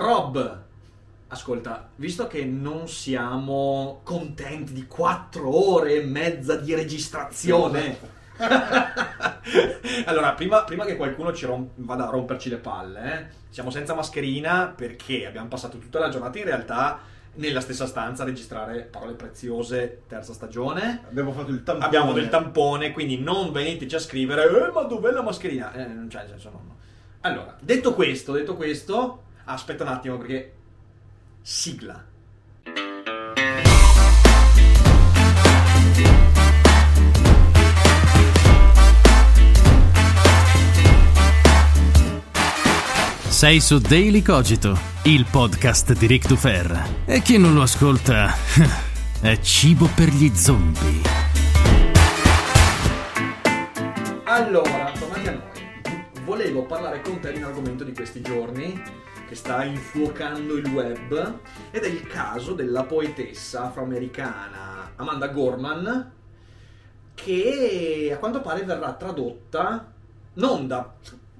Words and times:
Rob, 0.00 0.62
ascolta, 1.28 1.90
visto 1.96 2.26
che 2.26 2.42
non 2.46 2.88
siamo 2.88 4.00
contenti 4.02 4.72
di 4.72 4.86
quattro 4.86 5.74
ore 5.74 5.96
e 5.96 6.04
mezza 6.04 6.56
di 6.56 6.74
registrazione, 6.74 7.98
allora 10.06 10.32
prima, 10.32 10.64
prima 10.64 10.86
che 10.86 10.96
qualcuno 10.96 11.34
ci 11.34 11.44
rom- 11.44 11.68
vada 11.74 12.08
a 12.08 12.10
romperci 12.10 12.48
le 12.48 12.56
palle, 12.56 13.12
eh, 13.12 13.26
siamo 13.50 13.68
senza 13.68 13.92
mascherina 13.92 14.72
perché 14.74 15.26
abbiamo 15.26 15.48
passato 15.48 15.76
tutta 15.76 15.98
la 15.98 16.08
giornata 16.08 16.38
in 16.38 16.44
realtà 16.44 17.00
nella 17.34 17.60
stessa 17.60 17.86
stanza 17.86 18.22
a 18.22 18.26
registrare 18.26 18.88
parole 18.90 19.12
preziose, 19.12 20.04
terza 20.08 20.32
stagione. 20.32 21.02
Abbiamo 21.06 21.32
fatto 21.32 21.50
il 21.50 21.62
tampone. 21.62 21.84
Abbiamo 21.84 22.12
del 22.14 22.30
tampone, 22.30 22.92
quindi 22.92 23.18
non 23.18 23.52
veniteci 23.52 23.94
a 23.94 23.98
scrivere, 24.00 24.44
eh, 24.44 24.72
ma 24.72 24.82
dov'è 24.84 25.10
la 25.10 25.22
mascherina? 25.22 25.74
Eh, 25.74 25.86
non 25.86 26.08
c'è, 26.08 26.20
nel 26.20 26.28
senso, 26.28 26.48
no, 26.48 26.62
no. 26.66 26.76
Allora, 27.20 27.54
detto 27.60 27.92
questo, 27.92 28.32
detto 28.32 28.56
questo, 28.56 29.28
aspetta 29.52 29.82
un 29.82 29.90
attimo 29.90 30.16
perché 30.16 30.52
sigla. 31.42 32.04
Sei 43.28 43.60
su 43.60 43.78
Daily 43.78 44.22
Cogito, 44.22 44.78
il 45.04 45.26
podcast 45.30 45.94
di 45.94 46.06
Rick 46.06 46.28
Dufer. 46.28 47.02
E 47.06 47.22
chi 47.22 47.38
non 47.38 47.54
lo 47.54 47.62
ascolta 47.62 48.34
è 49.20 49.40
cibo 49.40 49.88
per 49.94 50.08
gli 50.10 50.30
zombie. 50.34 51.00
Allora, 54.24 54.92
tornati 54.96 55.28
a 55.28 55.32
noi. 55.32 56.22
Volevo 56.24 56.64
parlare 56.66 57.00
con 57.00 57.18
te 57.18 57.32
di 57.32 57.38
un 57.38 57.44
argomento 57.44 57.82
di 57.82 57.92
questi 57.92 58.20
giorni 58.20 59.08
che 59.30 59.36
sta 59.36 59.62
infuocando 59.62 60.56
il 60.56 60.66
web 60.66 61.38
ed 61.70 61.84
è 61.84 61.86
il 61.86 62.04
caso 62.04 62.52
della 62.52 62.82
poetessa 62.82 63.66
afroamericana 63.66 64.94
Amanda 64.96 65.28
Gorman 65.28 66.12
che 67.14 68.10
a 68.12 68.18
quanto 68.18 68.40
pare 68.40 68.64
verrà 68.64 68.92
tradotta 68.94 69.88
non 70.32 70.66
da 70.66 70.92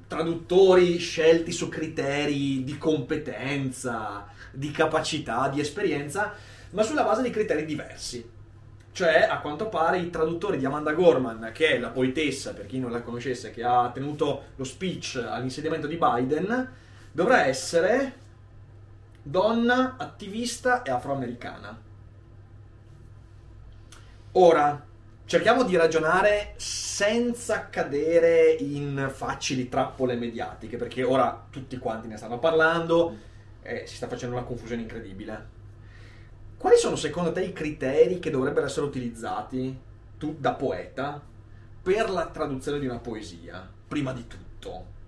traduttori 0.07 0.99
scelti 0.99 1.51
su 1.51 1.69
criteri 1.69 2.63
di 2.63 2.79
competenza, 2.79 4.29
di 4.53 4.71
capacità, 4.71 5.49
di 5.49 5.59
esperienza, 5.59 6.33
ma 6.71 6.85
sulla 6.85 7.03
base 7.03 7.23
di 7.23 7.31
criteri 7.31 7.65
diversi. 7.65 8.25
Cioè, 8.93 9.27
a 9.29 9.41
quanto 9.41 9.69
pare, 9.69 9.99
i 9.99 10.11
traduttori 10.11 10.59
di 10.59 10.65
Amanda 10.65 10.93
Gorman, 10.93 11.51
che 11.53 11.71
è 11.71 11.79
la 11.81 11.91
poetessa, 11.91 12.53
per 12.53 12.67
chi 12.67 12.79
non 12.79 12.93
la 12.93 13.03
conoscesse, 13.03 13.51
che 13.51 13.65
ha 13.65 13.91
tenuto 13.93 14.43
lo 14.55 14.65
speech 14.65 15.25
all'insediamento 15.29 15.89
di 15.89 15.99
Biden, 16.01 16.89
dovrà 17.13 17.47
essere 17.47 18.15
donna, 19.23 19.97
attivista 19.97 20.83
e 20.83 20.91
afroamericana. 20.91 21.79
Ora, 24.33 24.87
cerchiamo 25.25 25.65
di 25.65 25.77
ragionare 25.77 26.55
senza 26.57 27.69
cadere 27.69 28.53
in 28.53 29.11
facili 29.13 29.69
trappole 29.69 30.15
mediatiche, 30.15 30.77
perché 30.77 31.03
ora 31.03 31.47
tutti 31.51 31.79
quanti 31.79 32.09
ne 32.09 32.17
stanno 32.17 32.39
parlando 32.39 33.17
e 33.63 33.87
si 33.87 33.97
sta 33.97 34.09
facendo 34.09 34.37
una 34.37 34.45
confusione 34.45 34.83
incredibile. 34.83 35.59
Quali 36.57 36.77
sono 36.77 36.97
secondo 36.97 37.33
te 37.33 37.43
i 37.43 37.53
criteri 37.53 38.19
che 38.19 38.31
dovrebbero 38.31 38.67
essere 38.67 38.87
utilizzati, 38.87 39.79
tu 40.19 40.37
da 40.39 40.53
poeta, 40.55 41.21
per 41.83 42.11
la 42.11 42.27
traduzione 42.27 42.79
di 42.79 42.87
una 42.87 42.99
poesia, 42.99 43.69
prima 43.89 44.13
di 44.13 44.27
tutto? 44.27 44.99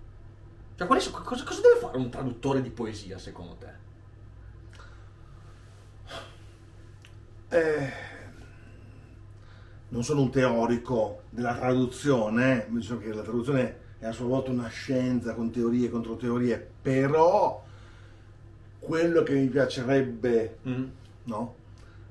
Cioè, 0.75 0.87
quali 0.87 1.03
cosa, 1.03 1.43
cosa 1.43 1.61
deve 1.61 1.79
fare 1.79 1.97
un 1.97 2.09
traduttore 2.09 2.61
di 2.61 2.69
poesia, 2.71 3.17
secondo 3.17 3.55
te? 3.55 3.81
Eh, 7.49 7.91
non 9.89 10.03
sono 10.03 10.21
un 10.21 10.31
teorico 10.31 11.23
della 11.29 11.55
traduzione, 11.55 12.65
mi 12.69 12.79
dicono 12.79 12.99
che 12.99 13.13
la 13.13 13.21
traduzione 13.21 13.77
è 13.99 14.05
a 14.07 14.11
sua 14.11 14.25
volta 14.25 14.49
una 14.51 14.67
scienza 14.67 15.35
con 15.35 15.51
teorie 15.51 15.87
e 15.87 15.89
controteorie, 15.91 16.71
però 16.81 17.63
quello 18.79 19.23
che 19.23 19.33
mi 19.33 19.47
piacerebbe 19.47 20.57
Mm? 20.67 20.85
no, 21.25 21.55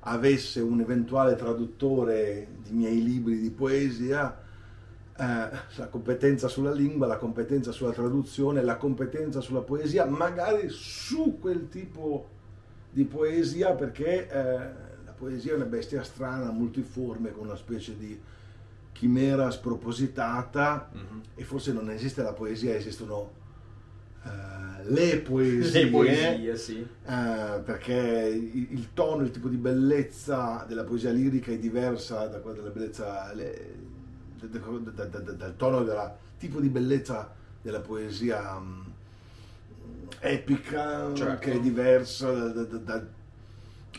avesse 0.01 0.59
un 0.61 0.79
eventuale 0.79 1.35
traduttore 1.35 2.47
di 2.63 2.71
miei 2.73 3.03
libri 3.03 3.39
di 3.39 3.49
poesia, 3.51 4.42
eh, 5.15 5.23
la 5.75 5.87
competenza 5.89 6.47
sulla 6.47 6.71
lingua, 6.71 7.05
la 7.07 7.17
competenza 7.17 7.71
sulla 7.71 7.91
traduzione, 7.91 8.61
la 8.63 8.77
competenza 8.77 9.41
sulla 9.41 9.61
poesia, 9.61 10.05
magari 10.05 10.69
su 10.69 11.37
quel 11.39 11.69
tipo 11.69 12.29
di 12.89 13.03
poesia, 13.05 13.73
perché 13.73 14.27
eh, 14.29 14.57
la 15.05 15.11
poesia 15.15 15.53
è 15.53 15.55
una 15.55 15.65
bestia 15.65 16.03
strana, 16.03 16.51
multiforme, 16.51 17.31
con 17.31 17.45
una 17.45 17.55
specie 17.55 17.97
di 17.97 18.19
chimera 18.91 19.49
spropositata 19.51 20.89
Mhm. 20.93 21.21
e 21.35 21.43
forse 21.43 21.73
non 21.73 21.89
esiste 21.89 22.21
la 22.21 22.33
poesia, 22.33 22.75
esistono 22.75 23.31
eh, 24.25 24.83
le 24.85 25.17
poesie. 25.19 25.83
Le 25.85 25.89
poesie, 25.89 26.55
sì. 26.55 26.79
Eh, 26.79 27.59
perché 27.63 27.93
il, 28.53 28.67
il 28.71 28.93
tono, 28.93 29.23
il 29.23 29.31
tipo 29.31 29.47
di 29.47 29.57
bellezza 29.57 30.63
della 30.67 30.83
poesia 30.83 31.11
lirica 31.11 31.51
è 31.51 31.57
diversa 31.57 32.27
da 32.27 32.39
quella 32.39 32.57
della 32.57 32.69
bellezza, 32.69 33.31
le- 33.33 33.91
da- 34.47 34.59
da- 34.59 35.05
da- 35.05 35.19
da- 35.19 35.31
dal 35.31 35.55
tono 35.55 35.83
del 35.83 36.11
tipo 36.37 36.59
di 36.59 36.69
bellezza 36.69 37.31
della 37.61 37.79
poesia 37.79 38.59
mm, 38.59 38.81
epica, 40.19 41.13
Certo. 41.13 41.39
che 41.39 41.53
è 41.53 41.59
diversa 41.59 42.31
da- 42.31 42.47
da- 42.49 42.63
da- 42.63 42.77
da- 42.77 43.21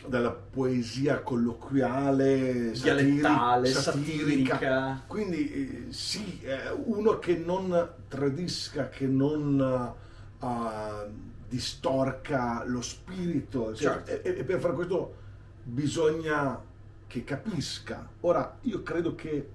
dalla 0.07 0.31
poesia 0.31 1.21
colloquiale, 1.21 2.71
Dialettale, 2.71 3.69
satiri- 3.71 4.45
satirica. 4.45 5.01
quindi 5.07 5.51
eh, 5.51 5.85
sì, 5.93 6.41
uno 6.85 7.17
che 7.17 7.37
non 7.37 7.89
tradisca, 8.07 8.89
che 8.89 9.07
non 9.07 9.93
eh, 10.41 11.09
distorca 11.47 12.63
lo 12.65 12.81
spirito, 12.81 13.73
cioè, 13.73 14.03
Certo. 14.03 14.27
e, 14.27 14.37
e 14.39 14.43
per 14.43 14.59
fare 14.59 14.73
questo 14.73 15.15
bisogna 15.63 16.59
che 17.07 17.23
capisca. 17.23 18.07
Ora, 18.21 18.57
io 18.61 18.83
credo 18.83 19.15
che 19.15 19.49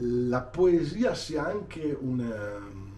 la 0.00 0.40
poesia 0.40 1.14
sia 1.14 1.46
anche 1.46 1.96
un, 1.98 2.20
ehm, 2.20 2.92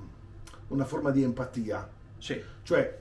una 0.69 0.85
forma 0.85 1.11
di 1.11 1.23
empatia, 1.23 1.89
Sì. 2.19 2.41
cioè 2.63 2.99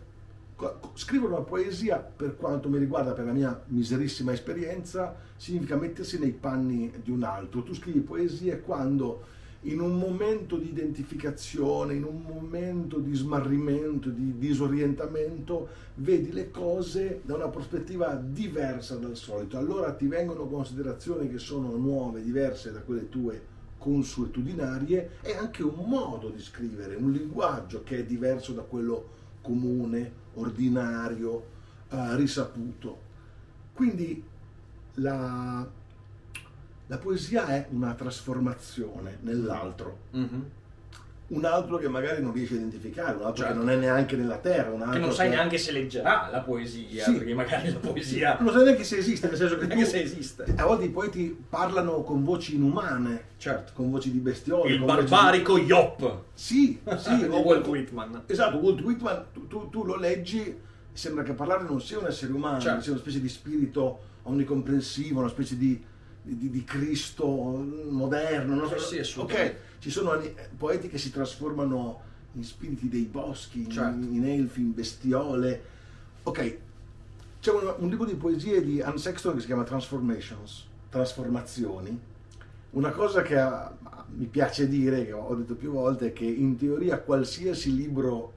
scrivere 0.94 1.34
una 1.34 1.42
poesia, 1.42 1.98
per 1.98 2.38
quanto 2.38 2.70
mi 2.70 2.78
riguarda, 2.78 3.12
per 3.12 3.26
la 3.26 3.34
mia 3.34 3.62
miserissima 3.68 4.32
esperienza, 4.32 5.16
significa 5.36 5.76
mettersi 5.76 6.18
nei 6.18 6.32
panni 6.32 6.92
di 7.04 7.12
un 7.12 7.24
altro. 7.24 7.62
Tu 7.64 7.74
scrivi 7.74 8.00
poesie 8.00 8.62
quando 8.62 9.34
in 9.64 9.82
un 9.82 9.98
momento 9.98 10.58
di 10.58 10.70
identificazione, 10.70 11.96
in 11.96 12.04
un 12.04 12.22
momento 12.22 13.00
di 13.00 13.14
smarrimento, 13.16 14.10
di 14.10 14.38
disorientamento, 14.38 15.68
vedi 15.96 16.32
le 16.32 16.52
cose 16.52 17.22
da 17.24 17.36
una 17.36 17.50
prospettiva 17.50 18.14
diversa 18.16 18.96
dal 18.96 19.18
solito. 19.18 19.58
Allora 19.58 19.92
ti 19.94 20.08
vengono 20.08 20.46
considerazioni 20.46 21.30
che 21.30 21.40
sono 21.40 21.76
nuove, 21.76 22.22
diverse 22.22 22.72
da 22.72 22.80
quelle 22.82 23.10
tue 23.10 23.54
consuetudinarie 23.86 25.18
e 25.22 25.36
anche 25.36 25.62
un 25.62 25.88
modo 25.88 26.30
di 26.30 26.42
scrivere, 26.42 26.96
un 26.96 27.12
linguaggio 27.12 27.84
che 27.84 28.00
è 28.00 28.04
diverso 28.04 28.52
da 28.52 28.64
quello 28.64 29.10
comune, 29.42 30.12
ordinario, 30.34 31.46
eh, 31.90 32.16
risaputo. 32.16 33.00
Quindi 33.74 34.24
la, 34.96 35.70
la 36.88 36.98
poesia 36.98 37.46
è 37.46 37.68
una 37.70 37.94
trasformazione 37.94 39.20
nell'altro. 39.22 39.98
Mhm. 40.14 40.50
Un 41.28 41.44
altro 41.44 41.78
che 41.78 41.88
magari 41.88 42.22
non 42.22 42.32
riesce 42.34 42.54
a 42.54 42.58
identificare, 42.58 43.16
un 43.16 43.24
altro 43.24 43.44
Certo. 43.44 43.54
che 43.54 43.58
non 43.66 43.70
è 43.72 43.76
neanche 43.76 44.16
nella 44.16 44.38
terra, 44.38 44.70
un 44.70 44.82
altro 44.82 44.94
Che 44.94 45.00
non 45.00 45.12
sai 45.12 45.30
che- 45.30 45.36
neanche 45.36 45.58
se 45.58 45.72
leggerà 45.72 46.30
la 46.32 46.42
poesia, 46.42 47.04
Sì. 47.04 47.14
perché 47.14 47.34
magari 47.34 47.72
la 47.72 47.80
poesia 47.80 48.38
Non 48.40 48.54
sai 48.54 48.64
neanche 48.64 48.84
se 48.84 48.98
esiste, 48.98 49.28
nel 49.28 49.38
senso 49.38 49.58
che 49.58 49.66
neanche 49.66 49.84
tu- 49.86 49.90
se 49.90 50.02
esiste. 50.02 50.46
a 50.56 50.66
volte 50.66 50.86
i 50.86 50.90
poeti 50.90 51.36
parlano 51.50 52.04
con 52.04 52.24
voci 52.24 52.56
inumane, 52.56 53.24
Certo. 53.38 53.72
con 53.74 53.90
voci 53.90 54.12
di 54.12 54.20
bestioli. 54.20 54.74
Il 54.74 54.80
voci 54.80 54.92
di- 55.04 55.10
barbarico 55.10 55.58
Yop 55.58 56.22
Sì, 56.34 56.80
sì. 56.98 57.24
o 57.30 57.40
Walt 57.42 57.66
Whitman. 57.66 58.24
Esatto, 58.28 58.58
Walt 58.58 58.82
Whitman, 58.82 59.26
tu, 59.34 59.48
tu- 59.48 59.70
tu 59.70 59.84
lo 59.84 59.96
leggi 59.98 60.56
sembra 60.94 61.24
che 61.24 61.34
parlare 61.34 61.64
non 61.64 61.82
sia 61.82 61.98
un 62.00 62.06
essere 62.06 62.32
umano, 62.34 62.60
Certo. 62.60 62.82
sia 62.82 62.92
una 62.92 63.02
specie 63.02 63.20
di 63.20 63.30
spirito 63.30 64.00
onnicomprensivo, 64.24 65.20
una 65.20 65.30
specie 65.30 65.58
di, 65.58 65.84
di- 66.34 66.50
di 66.50 66.64
Cristo 66.64 67.26
moderno. 67.90 68.56
Non 68.56 68.68
so. 68.70 68.78
Sì, 68.80 69.04
sì, 69.04 69.20
ok, 69.20 69.56
ci 69.80 69.90
sono 69.90 70.12
ani- 70.12 70.34
poeti 70.58 70.88
che 70.88 70.98
si 70.98 71.12
trasformano 71.12 72.02
in 72.34 72.44
spiriti 72.44 72.90
dei 72.90 73.04
boschi, 73.04 73.60
in- 73.64 73.70
Certo. 73.72 74.06
in, 74.06 74.26
elfi, 74.26 74.60
in 74.62 74.74
bestiole. 74.74 75.64
Ok, 76.24 76.58
c'è 77.40 77.52
un, 77.52 77.76
un 77.78 77.90
libro 77.90 78.06
di 78.06 78.16
poesie 78.16 78.64
di 78.64 78.82
Anne 78.82 78.98
Sexton 78.98 79.36
che 79.36 79.40
si 79.42 79.46
chiama 79.46 79.64
Transformations, 79.64 80.66
Trasformazioni. 80.90 81.98
Una 82.72 82.90
cosa 82.92 83.22
che 83.22 83.38
ah, 83.38 83.74
mi 84.16 84.26
piace 84.26 84.68
dire, 84.68 85.06
che 85.06 85.14
ho 85.14 85.34
detto 85.36 85.56
più 85.56 85.72
volte, 85.72 86.08
è 86.08 86.14
che 86.14 86.26
in 86.26 86.58
teoria 86.58 87.00
qualsiasi 87.00 87.74
libro 87.76 88.34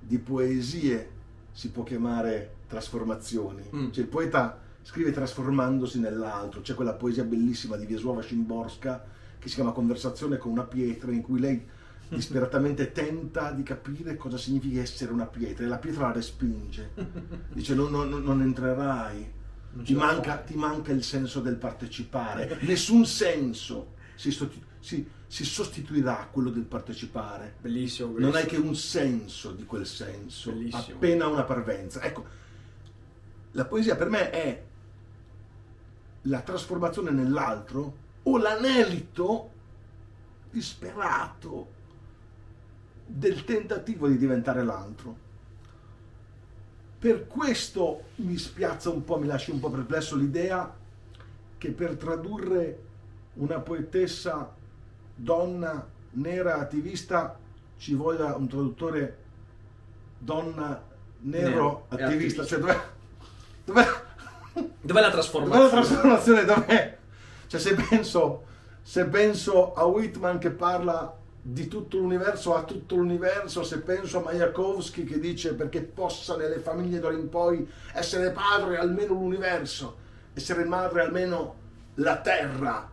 di 0.00 0.18
poesie 0.18 1.10
si 1.52 1.70
può 1.70 1.82
chiamare 1.84 2.54
trasformazioni. 2.66 3.62
Mm. 3.74 3.90
Cioè 3.90 4.02
il 4.04 4.08
poeta 4.10 4.58
scrive 4.82 5.12
trasformandosi 5.12 6.00
nell'altro. 6.00 6.60
C'è 6.60 6.74
quella 6.74 6.94
poesia 6.94 7.24
bellissima 7.24 7.76
di 7.76 7.86
Wiesława 7.86 8.22
Szymborska 8.22 9.04
che 9.38 9.48
si 9.48 9.54
chiama 9.54 9.72
Conversazione 9.72 10.36
con 10.36 10.52
una 10.52 10.64
pietra, 10.64 11.10
in 11.10 11.22
cui 11.22 11.40
lei 11.40 11.64
disperatamente 12.08 12.90
tenta 12.92 13.52
di 13.52 13.62
capire 13.62 14.16
cosa 14.16 14.36
significa 14.36 14.80
essere 14.80 15.12
una 15.12 15.26
pietra 15.26 15.64
e 15.64 15.68
la 15.68 15.78
pietra 15.78 16.06
la 16.08 16.12
respinge. 16.12 16.90
Dice 17.52 17.74
non, 17.74 17.90
non- 17.90 18.22
non 18.22 18.42
entrerai, 18.42 19.32
Non 19.72 19.84
ti 19.84 19.94
manca, 19.94 20.36
ti 20.38 20.54
manca 20.56 20.90
il 20.92 21.04
senso 21.04 21.40
del 21.40 21.54
partecipare, 21.56 22.58
nessun 22.62 23.06
senso 23.06 23.92
si, 24.16 24.36
si- 24.80 25.08
si 25.28 25.44
sostituirà 25.44 26.20
a 26.22 26.26
quello 26.26 26.50
del 26.50 26.64
partecipare. 26.64 27.54
Bellissimo, 27.60 28.08
Non 28.08 28.16
bellissimo. 28.32 28.38
hai 28.42 28.46
che 28.48 28.56
un 28.56 28.74
senso 28.74 29.52
di 29.52 29.64
quel 29.64 29.86
senso, 29.86 30.50
Bellissimo. 30.50 30.96
appena 30.96 31.28
una 31.28 31.44
parvenza. 31.44 32.02
Ecco, 32.02 32.24
la 33.52 33.64
poesia 33.64 33.94
per 33.94 34.08
me 34.08 34.30
è 34.30 34.62
la 36.22 36.40
trasformazione 36.40 37.10
nell'altro 37.10 37.96
o 38.22 38.38
l'anelito 38.38 39.50
disperato 40.50 41.78
del 43.06 43.44
tentativo 43.44 44.08
di 44.08 44.18
diventare 44.18 44.62
l'altro. 44.62 45.28
Per 46.98 47.26
questo 47.26 48.08
mi 48.16 48.36
spiazza 48.36 48.90
un 48.90 49.04
po', 49.04 49.18
mi 49.18 49.26
lascia 49.26 49.52
un 49.52 49.60
po' 49.60 49.70
perplesso 49.70 50.16
l'idea 50.16 50.72
che 51.56 51.70
per 51.70 51.96
tradurre 51.96 52.78
una 53.34 53.58
poetessa 53.60 54.54
donna 55.14 55.88
nera 56.12 56.58
attivista 56.58 57.38
ci 57.78 57.94
voglia 57.94 58.34
un 58.36 58.48
traduttore 58.48 59.16
donna 60.18 60.82
nero, 61.20 61.48
Nero 61.50 61.86
attivista. 61.88 62.42
attivista. 62.42 62.44
Cioè, 62.44 62.58
dov'è, 62.58 62.80
dov'è, 63.64 63.86
Dov'è 64.90 65.00
la 65.00 65.08
dov'è 65.08 65.08
la 65.08 65.10
trasformazione? 65.10 65.68
trasformazione? 65.68 66.44
Dov'è? 66.44 66.98
Cioè, 67.46 67.60
se 67.60 67.74
penso, 67.74 68.44
se 68.82 69.04
penso 69.06 69.72
a 69.74 69.84
Whitman 69.84 70.38
che 70.38 70.50
parla 70.50 71.16
di 71.42 71.68
tutto 71.68 71.96
l'universo 71.96 72.54
a 72.54 72.64
tutto 72.64 72.96
l'universo, 72.96 73.62
se 73.62 73.80
penso 73.80 74.18
a 74.18 74.22
Mayakovsky 74.22 75.04
che 75.04 75.18
dice 75.18 75.54
perché 75.54 75.82
possa 75.82 76.36
nelle 76.36 76.58
famiglie 76.58 76.98
d'ora 76.98 77.14
in 77.14 77.28
poi 77.28 77.66
essere 77.94 78.30
padre 78.30 78.78
almeno 78.78 79.14
l'universo, 79.14 79.96
essere 80.34 80.64
madre 80.64 81.02
almeno 81.02 81.54
la 81.94 82.20
terra, 82.20 82.90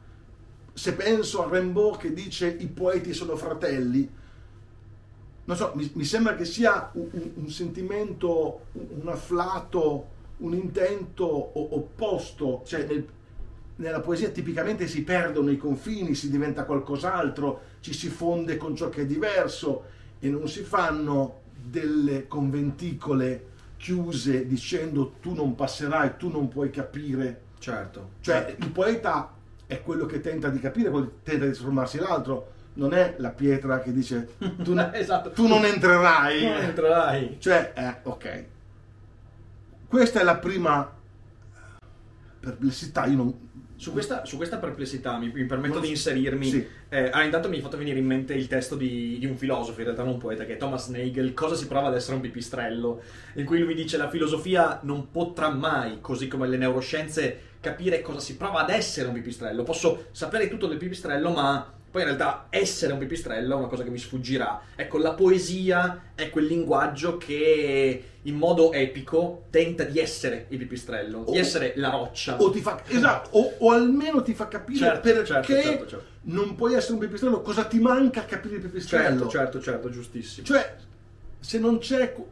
se 0.73 0.94
penso 0.94 1.44
a 1.44 1.49
Rimbaud 1.49 1.97
che 1.97 2.13
dice 2.13 2.47
i 2.47 2.67
poeti 2.67 3.13
sono 3.13 3.35
fratelli, 3.35 4.09
non 5.45 5.55
so, 5.55 5.71
mi, 5.75 5.89
mi 5.95 6.05
sembra 6.05 6.35
che 6.35 6.45
sia 6.45 6.91
un, 6.94 7.31
un- 7.35 7.49
sentimento, 7.49 8.65
un 8.73 9.07
afflato, 9.07 10.15
un 10.37 10.53
intento 10.53 11.25
opposto, 11.75 12.61
cioè 12.65 12.85
nel- 12.85 13.07
nella 13.77 13.99
poesia 13.99 14.29
tipicamente 14.29 14.87
si 14.87 15.03
perdono 15.03 15.51
i 15.51 15.57
confini, 15.57 16.15
si 16.15 16.29
diventa 16.29 16.63
qualcos'altro, 16.63 17.61
ci 17.79 17.93
si 17.93 18.07
fonde 18.09 18.57
con 18.57 18.75
ciò 18.75 18.89
che 18.89 19.01
è 19.01 19.05
diverso 19.05 19.83
e 20.19 20.29
non 20.29 20.47
si 20.47 20.61
fanno 20.63 21.41
delle 21.61 22.27
conventicole 22.27 23.45
chiuse 23.77 24.47
dicendo 24.47 25.13
tu 25.21 25.33
non 25.33 25.53
passerai, 25.55 26.13
tu 26.17 26.29
non 26.29 26.47
puoi 26.47 26.71
capire. 26.71 27.41
Certo. 27.59 28.09
Cioè 28.21 28.55
il 28.59 28.71
poeta 28.71 29.33
è 29.67 29.81
quello 29.81 30.05
che 30.05 30.21
tenta 30.21 30.49
di 30.49 30.59
capire, 30.59 30.89
quello 30.89 31.05
che 31.07 31.13
tenta 31.23 31.45
di 31.45 31.51
trasformarsi 31.51 31.99
l'altro, 31.99 32.51
non 32.73 32.93
è 32.93 33.15
la 33.17 33.29
pietra 33.29 33.79
che 33.79 33.91
dice 33.91 34.29
tu, 34.63 34.75
Esatto. 34.93 35.31
tu 35.31 35.47
non 35.47 35.65
entrerai. 35.65 36.43
Non 36.45 36.57
entrerai. 36.61 37.37
Cioè, 37.39 37.73
eh, 37.75 37.95
ok. 38.03 38.45
Questa 39.87 40.19
è 40.19 40.23
la 40.23 40.37
prima 40.37 40.93
perplessità. 42.39 43.05
Io 43.05 43.15
non. 43.15 43.45
Su 43.75 43.91
questa, 43.91 44.25
su 44.25 44.37
questa 44.37 44.57
perplessità 44.57 45.19
mi, 45.19 45.31
mi 45.31 45.45
permetto 45.45 45.75
Non 45.75 45.83
di 45.83 45.89
inserirmi. 45.89 46.49
sì. 46.49 46.67
Eh, 46.89 47.09
ah, 47.11 47.23
intanto 47.23 47.47
mi 47.47 47.59
è 47.59 47.61
fatto 47.61 47.77
venire 47.77 47.99
in 47.99 48.07
mente 48.07 48.33
il 48.33 48.47
testo 48.47 48.75
di, 48.75 49.17
di 49.19 49.27
un 49.27 49.37
filosofo, 49.37 49.77
in 49.79 49.85
realtà 49.85 50.03
non 50.03 50.13
un 50.13 50.19
poeta, 50.19 50.45
che 50.45 50.53
è 50.53 50.57
Thomas 50.57 50.87
Nagel, 50.87 51.35
Cosa 51.35 51.53
si 51.53 51.67
prova 51.67 51.89
ad 51.89 51.95
essere 51.95 52.15
un 52.15 52.21
pipistrello? 52.21 53.01
In 53.35 53.45
cui 53.45 53.59
lui 53.59 53.75
dice 53.75 53.97
la 53.97 54.09
filosofia 54.09 54.79
non 54.81 55.11
potrà 55.11 55.49
mai, 55.49 55.99
così 56.01 56.27
come 56.27 56.47
le 56.47 56.57
neuroscienze, 56.57 57.39
capire 57.59 58.01
cosa 58.01 58.19
si 58.19 58.35
prova 58.35 58.61
ad 58.61 58.71
essere 58.71 59.09
un 59.09 59.13
pipistrello. 59.13 59.61
Posso 59.61 60.07
sapere 60.11 60.49
tutto 60.49 60.65
del 60.65 60.77
pipistrello, 60.77 61.29
ma 61.29 61.76
poi 61.89 62.01
in 62.01 62.07
realtà 62.07 62.47
essere 62.49 62.93
un 62.93 62.99
pipistrello 62.99 63.55
è 63.55 63.57
una 63.57 63.67
cosa 63.67 63.83
che 63.83 63.89
mi 63.89 63.97
sfuggirà. 63.97 64.61
Ecco, 64.75 64.97
la 64.97 65.13
poesia 65.13 66.11
è 66.15 66.29
quel 66.29 66.45
linguaggio 66.45 67.17
che 67.17 68.03
in 68.21 68.35
modo 68.35 68.73
epico 68.73 69.45
tenta 69.49 69.83
di 69.83 69.99
essere 69.99 70.45
il 70.49 70.57
pipistrello, 70.57 71.23
di 71.29 71.37
O- 71.37 71.39
essere 71.39 71.73
la 71.77 71.89
roccia. 71.89 72.37
O 72.41 72.49
ti 72.51 72.59
fa. 72.59 72.81
Esatto, 72.87 73.29
o, 73.37 73.53
o 73.59 73.71
almeno 73.71 74.21
ti 74.21 74.33
fa 74.33 74.47
capire 74.47 74.79
Certo, 74.79 74.99
perché 75.01 75.25
certo, 75.25 75.53
certo, 75.53 75.87
certo. 75.87 76.05
non 76.23 76.55
puoi 76.55 76.73
essere 76.73 76.93
un 76.93 76.99
pipistrello, 76.99 77.41
cosa 77.41 77.63
ti 77.63 77.79
manca 77.79 78.21
a 78.21 78.25
capire 78.25 78.55
il 78.55 78.61
pipistrello. 78.61 79.07
Certo, 79.07 79.29
certo, 79.29 79.61
certo, 79.61 79.89
giustissimo. 79.89 80.45
Cioè, 80.45 80.75
se 81.39 81.57
non 81.59 81.77
c'è 81.79 82.11
qu- 82.13 82.27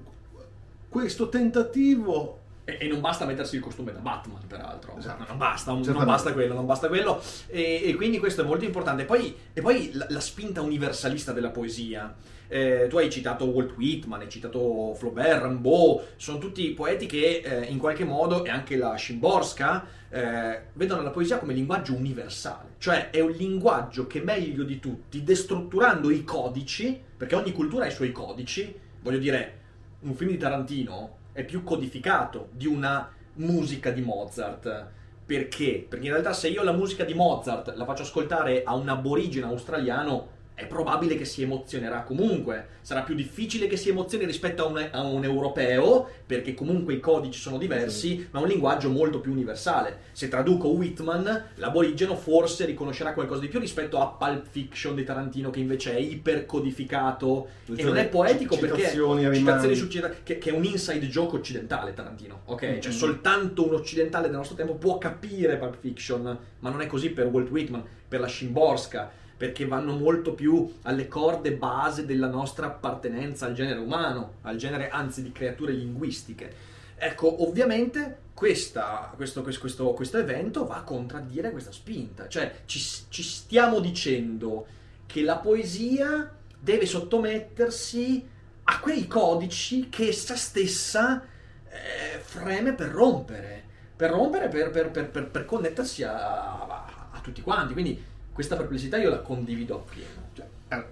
questo 0.90 1.30
tentativo. 1.30 2.40
E, 2.66 2.78
e 2.82 2.88
non 2.88 3.00
basta 3.00 3.26
mettersi 3.26 3.56
il 3.56 3.62
costume 3.62 3.94
da 3.94 4.00
Batman, 4.00 4.42
peraltro. 4.48 4.98
Esatto. 4.98 5.24
Non 5.28 5.38
basta, 5.38 5.72
un- 5.72 5.82
non 5.82 6.04
basta 6.04 6.34
quello, 6.34 6.56
non 6.56 6.66
basta 6.66 6.88
quello. 6.88 7.22
E, 7.48 7.82
e 7.86 7.94
quindi 7.94 8.18
questo 8.18 8.42
è 8.42 8.46
molto 8.46 8.66
importante. 8.66 9.06
Poi, 9.06 9.36
e 9.54 9.62
poi 9.62 9.92
la, 9.94 10.08
la 10.10 10.20
spinta 10.20 10.62
universalista 10.62 11.32
della 11.32 11.52
poesia. 11.52 12.14
Eh, 12.48 12.86
tu 12.90 12.98
hai 12.98 13.10
citato 13.10 13.46
Walt 13.46 13.76
Whitman, 13.76 14.22
hai 14.22 14.30
citato 14.30 14.94
Flaubert, 14.94 15.44
Rimbaud, 15.44 16.04
sono 16.16 16.38
tutti 16.38 16.70
poeti 16.72 17.08
che 17.08 17.42
eh, 17.44 17.66
in 17.66 17.80
qualche 17.80 18.04
modo, 18.04 18.46
e 18.46 18.50
anche 18.50 18.78
la 18.78 18.96
Szymborska, 18.96 19.88
eh, 20.10 20.62
vedono 20.74 21.02
la 21.02 21.10
poesia 21.10 21.40
come 21.40 21.54
linguaggio 21.54 21.96
universale. 21.96 22.76
Cioè 22.78 23.10
è 23.10 23.20
un 23.20 23.32
linguaggio 23.32 24.06
che 24.06 24.22
meglio 24.22 24.64
di 24.64 24.80
tutti, 24.80 25.24
destrutturando 25.24 26.12
i 26.12 26.24
codici, 26.24 27.00
perché 27.18 27.36
ogni 27.36 27.52
cultura 27.52 27.86
ha 27.86 27.88
i 27.88 27.92
suoi 27.92 28.12
codici, 28.12 28.74
voglio 29.02 29.20
dire, 29.20 29.60
un 30.02 30.14
film 30.14 30.30
di 30.30 30.38
Tarantino 30.38 31.15
è 31.36 31.44
più 31.44 31.64
codificato 31.64 32.48
di 32.54 32.66
una 32.66 33.12
musica 33.34 33.92
di 33.92 34.02
Mozart. 34.02 34.88
Perché? 35.26 35.86
Perché 35.88 36.06
in 36.06 36.12
realtà 36.12 36.32
se 36.32 36.48
io 36.48 36.64
la 36.64 36.72
musica 36.72 37.04
di 37.04 37.14
Mozart 37.14 37.76
la 37.76 37.84
faccio 37.84 38.04
ascoltare 38.04 38.64
a 38.64 38.74
un 38.74 38.88
aborigene 38.88 39.46
australiano, 39.46 40.30
è 40.56 40.66
probabile 40.66 41.16
che 41.18 41.26
si 41.26 41.42
emozionerà 41.44 42.02
comunque. 42.04 42.74
Sarà 42.82 43.02
più 43.02 43.14
difficile 43.14 43.68
che 43.68 43.78
si 43.78 43.90
emozioni 43.90 44.26
rispetto 44.26 44.64
a 44.66 44.68
un, 44.68 44.88
a 44.92 45.02
un 45.04 45.24
europeo, 45.24 46.08
perché 46.26 46.54
comunque 46.54 46.94
i 46.94 47.00
codici 47.00 47.40
sono 47.40 47.58
diversi, 47.58 48.28
ma 48.32 48.40
è 48.40 48.42
un 48.44 48.48
linguaggio 48.48 48.90
molto 48.90 49.20
più 49.20 49.32
universale. 49.32 50.00
Se 50.14 50.28
traduco 50.30 50.70
Whitman, 50.70 51.46
l'aborigeno 51.56 52.16
forse 52.16 52.66
riconoscerà 52.66 53.14
qualcosa 53.14 53.42
di 53.42 53.48
più 53.48 53.60
rispetto 53.60 54.00
a 54.00 54.08
Pulp 54.08 54.46
Fiction 54.50 54.96
di 54.96 55.04
Tarantino, 55.04 55.50
che 55.50 55.60
invece 55.60 55.94
è 55.96 56.00
ipercodificato 56.00 57.48
e 57.76 57.84
non 57.84 57.98
è 57.98 58.08
poetico 58.08 58.58
perché 58.58 58.78
Citazioni, 58.78 59.36
citazioni 59.36 59.76
su 59.76 59.88
cita- 59.88 60.12
che, 60.24 60.38
che 60.38 60.50
è 60.50 60.54
un 60.54 60.64
inside 60.64 61.08
joke 61.08 61.36
occidentale 61.36 61.94
Tarantino, 61.94 62.42
ok? 62.46 62.80
Cioè 62.80 62.94
Mm. 62.94 62.96
soltanto 62.96 63.68
un 63.68 63.74
occidentale 63.74 64.28
del 64.28 64.38
nostro 64.38 64.56
tempo 64.56 64.76
può 64.76 64.98
capire 64.98 65.58
Pulp 65.58 65.78
Fiction, 65.80 66.38
ma 66.60 66.70
non 66.70 66.82
è 66.82 66.88
così 66.88 67.10
per 67.10 67.28
Walt 67.28 67.50
Whitman, 67.50 67.84
per 68.08 68.20
la 68.20 68.28
Szymborska, 68.28 69.12
perché 69.38 69.66
vanno 69.66 69.94
molto 69.98 70.34
più 70.34 70.76
alle 70.84 71.08
corde 71.08 71.54
base 71.54 72.06
della 72.06 72.28
nostra 72.28 72.68
appartenenza 72.68 73.46
al 73.46 73.54
genere 73.54 73.80
umano, 73.80 74.36
al 74.44 74.56
genere 74.58 74.90
anzi 74.90 75.22
di 75.22 75.32
creature 75.32 75.74
linguistiche. 75.74 76.54
Ecco, 76.98 77.44
ovviamente 77.48 78.18
questa- 78.34 79.12
questo, 79.16 79.42
questo- 79.42 79.92
questo- 79.94 80.18
evento 80.18 80.66
va 80.66 80.78
a 80.78 80.84
contraddire 80.84 81.52
questa 81.52 81.72
spinta, 81.72 82.28
cioè 82.30 82.62
ci, 82.66 82.80
ci 83.10 83.24
stiamo 83.24 83.80
dicendo 83.80 84.66
che 85.06 85.22
la 85.22 85.38
poesia 85.38 86.32
deve 86.58 86.86
sottomettersi 86.86 88.26
a 88.64 88.80
quei 88.80 89.08
codici 89.08 89.90
che 89.90 90.08
essa 90.08 90.36
stessa 90.36 91.22
eh, 91.70 92.20
freme 92.20 92.74
per 92.74 92.88
rompere, 92.90 93.64
per 93.96 94.12
rompere, 94.12 94.48
per, 94.48 94.70
per, 94.72 94.92
per, 94.92 95.10
per, 95.10 95.28
per 95.30 95.46
connettersi 95.46 96.04
a, 96.04 96.14
a- 96.14 97.10
a 97.12 97.20
tutti 97.20 97.42
quanti. 97.42 97.74
Quindi 97.74 98.02
questa 98.36 98.58
perplessità 98.58 98.98
io 98.98 99.10
la 99.10 99.22
condivido 99.22 99.76
appieno. 99.78 100.28
Cioè, 100.34 100.46
eh, 100.68 100.86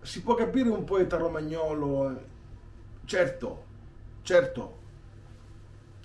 si 0.00 0.22
può 0.22 0.32
capire 0.34 0.70
un 0.70 0.84
poeta 0.84 1.18
romagnolo, 1.18 2.10
eh, 2.10 2.14
certo, 3.04 3.64
certo, 4.22 4.78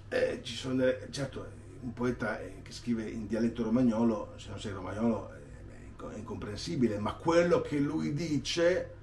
eh, 0.10 0.42
ci 0.44 0.54
sono 0.54 0.76
delle- 0.76 1.08
certo, 1.12 1.48
un 1.80 1.94
poeta 1.94 2.42
eh, 2.42 2.56
che 2.62 2.74
scrive 2.74 3.04
in 3.10 3.26
dialetto 3.26 3.64
romagnolo, 3.64 4.34
se 4.36 4.50
non 4.50 4.60
sei 4.60 4.74
romagnolo, 4.74 5.32
è 5.32 5.86
inco- 5.88 6.10
è 6.10 6.18
incomprensibile, 6.18 7.00
ma 7.00 7.14
quello 7.14 7.62
che 7.62 7.80
lui 7.80 8.14
dice 8.14 8.94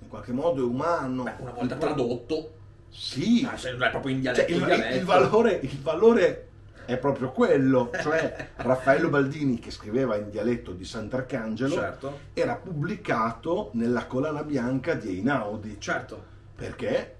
in 0.00 0.08
qualche 0.08 0.32
modo 0.32 0.60
è 0.60 0.64
umano. 0.64 1.22
Beh, 1.22 1.36
una 1.38 1.52
volta 1.52 1.76
tradotto, 1.76 2.52
Sì, 2.90 3.42
ah, 3.50 3.56
se 3.56 3.70
non 3.72 3.84
è 3.84 3.90
proprio 3.90 4.14
in 4.14 4.22
cioè, 4.22 4.44
dialetto, 4.44 4.52
il, 4.52 4.56
in 4.56 4.62
il- 4.62 4.66
dialetto. 4.76 4.96
il 4.98 5.04
valore, 5.04 5.52
il 5.62 5.80
valore 5.80 6.43
è 6.86 6.98
proprio 6.98 7.30
quello, 7.32 7.90
cioè 8.00 8.50
Raffaello 8.56 9.08
Baldini 9.08 9.58
che 9.58 9.70
scriveva 9.70 10.16
in 10.16 10.30
dialetto 10.30 10.72
di 10.72 10.84
Sant'Arcangelo 10.84 11.74
Certo, 11.74 12.18
era 12.34 12.54
pubblicato 12.56 13.70
nella 13.74 14.06
collana 14.06 14.42
bianca 14.42 14.94
di 14.94 15.16
Einaudi 15.18 15.76
certo. 15.78 16.22
perché 16.54 17.16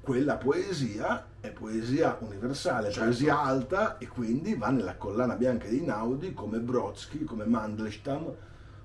quella 0.00 0.36
poesia 0.36 1.26
è 1.40 1.50
poesia 1.50 2.16
universale, 2.20 2.90
Certo. 2.90 3.04
poesia 3.08 3.40
alta 3.40 3.98
e 3.98 4.08
quindi 4.08 4.54
va 4.54 4.70
nella 4.70 4.96
collana 4.96 5.34
bianca 5.34 5.68
di 5.68 5.78
Einaudi 5.78 6.32
come 6.32 6.58
Brodsky, 6.58 7.24
come 7.24 7.44
Mandelstam, 7.44 8.34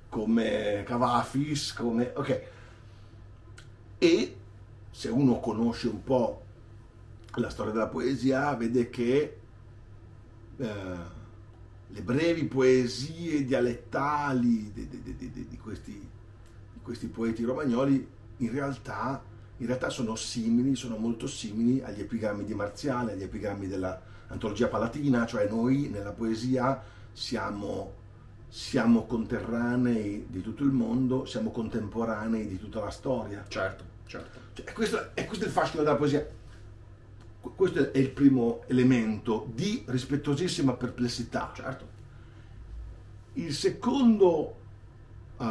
come 0.10 0.84
Cavafis, 0.86 1.74
come... 1.74 2.12
ok. 2.15 2.41
E 3.98 4.36
se 4.91 5.10
uno 5.10 5.39
conosce 5.39 5.88
un 5.88 6.03
po' 6.03 6.44
la 7.36 7.50
storia 7.50 7.74
della 7.74 7.88
poesia 7.88 8.53
vede 8.55 8.89
che 8.89 9.39
eh, 10.58 11.14
le 11.88 12.02
brevi 12.02 12.46
poesie 12.46 13.46
dialettali 13.46 14.72
di, 14.74 14.88
di- 14.88 15.16
di- 15.16 15.48
di- 15.48 15.58
questi, 15.58 16.10
questi 16.82 17.08
poeti 17.08 17.44
romagnoli 17.44 18.08
in 18.38 18.52
realtà, 18.52 19.24
in 19.58 19.66
realtà 19.66 19.90
sono 19.90 20.16
simili, 20.16 20.76
sono 20.76 20.98
molto 20.98 21.28
simili 21.28 21.82
agli 21.82 22.02
epigrammi 22.02 22.44
di 22.44 22.54
Marziale, 22.54 23.14
agli 23.14 23.24
epigrammi 23.24 23.68
dell'antologia 23.68 24.68
palatina, 24.68 25.26
cioè 25.26 25.48
noi 25.48 25.90
nella 25.90 26.12
poesia 26.12 26.82
siamo, 27.14 27.94
siamo 28.50 29.06
conterranei 29.06 30.26
di 30.30 30.42
tutto 30.42 30.64
il 30.64 30.72
mondo, 30.72 31.26
siamo 31.26 31.52
contemporanei 31.52 32.48
di 32.48 32.60
tutta 32.60 32.82
la 32.82 32.90
storia. 32.90 33.46
Certo, 33.48 33.84
certo. 34.06 34.40
Cioè, 34.54 34.74
questo, 34.74 35.14
è 35.14 35.26
questo 35.26 35.46
il 35.46 35.52
fascino 35.52 35.84
della 35.84 35.96
poesia. 35.96 36.28
Qu- 37.46 37.56
Questo 37.56 37.92
è 37.92 37.98
il 38.00 38.10
primo 38.10 38.64
elemento 38.68 39.48
di 39.54 39.84
rispettosissima 39.86 40.74
perplessità. 40.74 41.52
Certo. 41.54 41.88
Il 43.34 43.54
secondo 43.54 44.56
eh, 45.38 45.46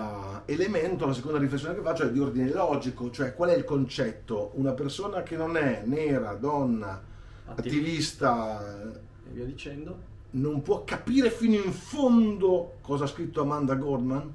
elemento, 0.47 1.07
la 1.07 1.13
seconda 1.13 1.39
riflessione 1.39 1.75
che 1.75 1.83
faccio 1.83 2.05
è 2.05 2.11
di 2.11 2.19
ordine 2.19 2.51
logico, 2.51 3.11
cioè 3.11 3.35
qual 3.35 3.51
è 3.51 3.57
il 3.57 3.65
concetto? 3.65 4.51
Una 4.55 4.73
persona 4.73 5.23
che 5.23 5.37
non 5.37 5.57
è 5.57 5.83
nera, 5.85 6.35
donna, 6.35 7.01
attivista, 7.47 8.83
E 9.27 9.31
via 9.31 9.45
dicendo. 9.45 10.13
non 10.31 10.63
può 10.63 10.83
capire 10.85 11.31
fino 11.31 11.55
in 11.63 11.73
fondo 11.73 12.79
cosa 12.81 13.05
ha 13.05 13.07
scritto 13.07 13.41
Amanda 13.43 13.75
Gorman? 13.75 14.35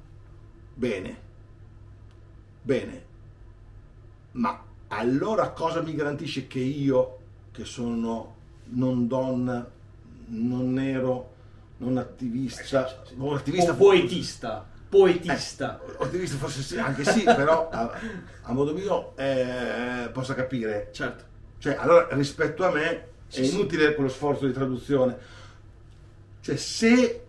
Bene, 0.74 1.18
bene, 2.62 3.04
ma 4.32 4.64
allora 4.88 5.50
cosa 5.50 5.82
mi 5.82 5.94
garantisce 5.94 6.46
che 6.46 6.58
io, 6.60 7.18
che 7.52 7.64
sono 7.64 8.36
non 8.72 9.06
donna, 9.08 9.68
non 10.26 10.72
nero, 10.72 11.34
non 11.78 11.96
attivista, 11.98 12.86
Eh, 12.86 12.88
sì, 13.04 13.14
sì. 13.14 13.14
o 13.18 13.34
attivista 13.34 13.74
poetista. 13.74 14.66
Poetista. 14.88 15.80
eh, 15.86 16.04
attivista 16.04 16.36
forse 16.36 16.62
sì, 16.62 16.78
anche 16.78 17.04
sì, 17.04 17.22
però 17.24 17.68
a, 17.72 17.92
a 18.42 18.52
modo 18.52 18.72
mio 18.74 19.16
eh, 19.16 20.08
possa 20.12 20.34
capire. 20.34 20.90
Certo. 20.92 21.24
Cioè, 21.58 21.76
allora 21.78 22.08
rispetto 22.12 22.64
a 22.64 22.70
me 22.72 23.08
Sì, 23.26 23.40
è 23.42 23.44
sì. 23.44 23.54
inutile 23.54 23.94
quello 23.94 24.10
sforzo 24.10 24.46
di 24.46 24.52
traduzione. 24.52 25.16
Cioè, 26.40 26.56
se 26.56 27.26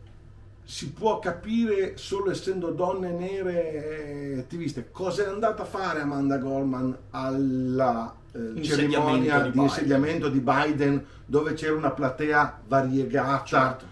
si 0.71 0.93
può 0.93 1.19
capire 1.19 1.97
solo 1.97 2.31
essendo 2.31 2.71
donne 2.71 3.11
nere 3.11 4.37
attiviste, 4.39 4.87
cosa 4.89 5.25
è 5.25 5.27
andata 5.27 5.63
a 5.63 5.65
fare 5.65 5.99
Amanda 5.99 6.37
Gorman 6.37 6.97
alla 7.09 8.15
eh, 8.31 8.61
cerimonia 8.61 9.41
di 9.41 9.51
di, 9.51 9.59
insediamento 9.59 10.29
di 10.29 10.39
Biden, 10.39 11.03
dove 11.25 11.55
c'era 11.55 11.73
una 11.75 11.91
platea 11.91 12.61
variegata 12.69 13.43
Certo. 13.45 13.85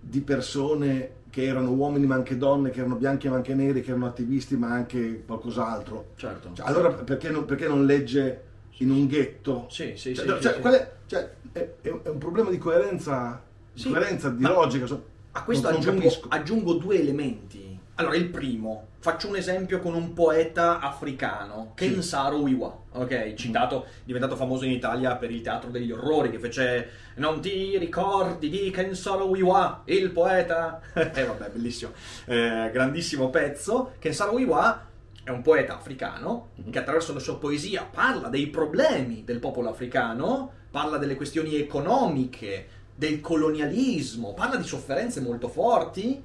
di 0.00 0.20
persone 0.20 1.10
che 1.30 1.44
erano 1.44 1.70
uomini 1.70 2.06
ma 2.06 2.16
anche 2.16 2.36
donne, 2.36 2.70
che 2.70 2.80
erano 2.80 2.96
bianchi 2.96 3.28
ma 3.28 3.36
anche 3.36 3.54
neri, 3.54 3.80
che 3.82 3.90
erano 3.90 4.06
attivisti 4.06 4.56
ma 4.56 4.72
anche 4.72 5.22
qualcos'altro. 5.24 6.06
Certo. 6.16 6.50
Cioè, 6.54 6.66
allora 6.66 6.90
perché 6.90 7.30
non, 7.30 7.44
perché 7.44 7.68
non 7.68 7.86
legge 7.86 8.42
in 8.78 8.90
un 8.90 9.06
ghetto? 9.06 9.68
Sì, 9.70 9.92
sì, 9.94 10.12
Cioè, 10.12 10.26
sì. 10.26 10.32
sì, 10.34 10.40
cioè, 10.42 10.60
sì. 10.60 10.68
è, 10.76 10.92
cioè, 11.06 11.30
è, 11.52 11.70
è- 11.82 12.00
è 12.02 12.08
un 12.08 12.18
problema 12.18 12.50
di 12.50 12.58
coerenza, 12.58 13.40
di, 13.72 13.80
Sì, 13.80 13.90
coerenza, 13.90 14.28
di 14.30 14.42
ma 14.42 14.50
logica. 14.52 14.86
so- 14.86 15.14
A 15.36 15.42
questo 15.42 15.68
non- 15.70 15.78
aggiungo, 15.80 16.12
aggiungo 16.28 16.72
due 16.74 16.98
elementi. 16.98 17.78
Allora, 17.98 18.16
il 18.16 18.28
primo, 18.28 18.88
faccio 19.00 19.28
un 19.28 19.36
esempio 19.36 19.80
con 19.80 19.94
un 19.94 20.12
poeta 20.14 20.80
africano, 20.80 21.72
Kensaro 21.74 22.36
Wiwa, 22.36 22.74
ok? 22.92 23.34
Citato, 23.34 23.86
diventato 24.04 24.34
famoso 24.36 24.64
in 24.64 24.72
Italia 24.72 25.16
per 25.16 25.30
il 25.30 25.40
teatro 25.42 25.70
degli 25.70 25.90
orrori, 25.92 26.30
che 26.30 26.38
fece 26.38 26.90
Non 27.16 27.40
ti 27.40 27.76
ricordi 27.78 28.48
di 28.50 28.70
Kensaro 28.70 29.26
Wiwa, 29.26 29.82
il 29.86 30.10
poeta? 30.10 30.80
E 30.94 31.24
vabbè, 31.24 31.50
bellissimo, 31.50 31.92
Eh, 32.26 32.70
grandissimo 32.72 33.28
pezzo. 33.30 33.92
Kensaro 33.98 34.32
Wiwa 34.32 34.86
è 35.22 35.30
un 35.30 35.42
poeta 35.42 35.76
africano 35.76 36.50
che 36.70 36.78
attraverso 36.78 37.12
la 37.14 37.18
sua 37.20 37.38
poesia 37.38 37.86
parla 37.90 38.28
dei 38.28 38.46
problemi 38.48 39.22
del 39.24 39.38
popolo 39.38 39.70
africano, 39.70 40.52
parla 40.70 40.98
delle 40.98 41.14
questioni 41.16 41.56
economiche, 41.56 42.68
del 42.96 43.20
colonialismo, 43.20 44.32
parla 44.32 44.56
di 44.56 44.66
sofferenze 44.66 45.20
molto 45.20 45.48
forti. 45.48 46.20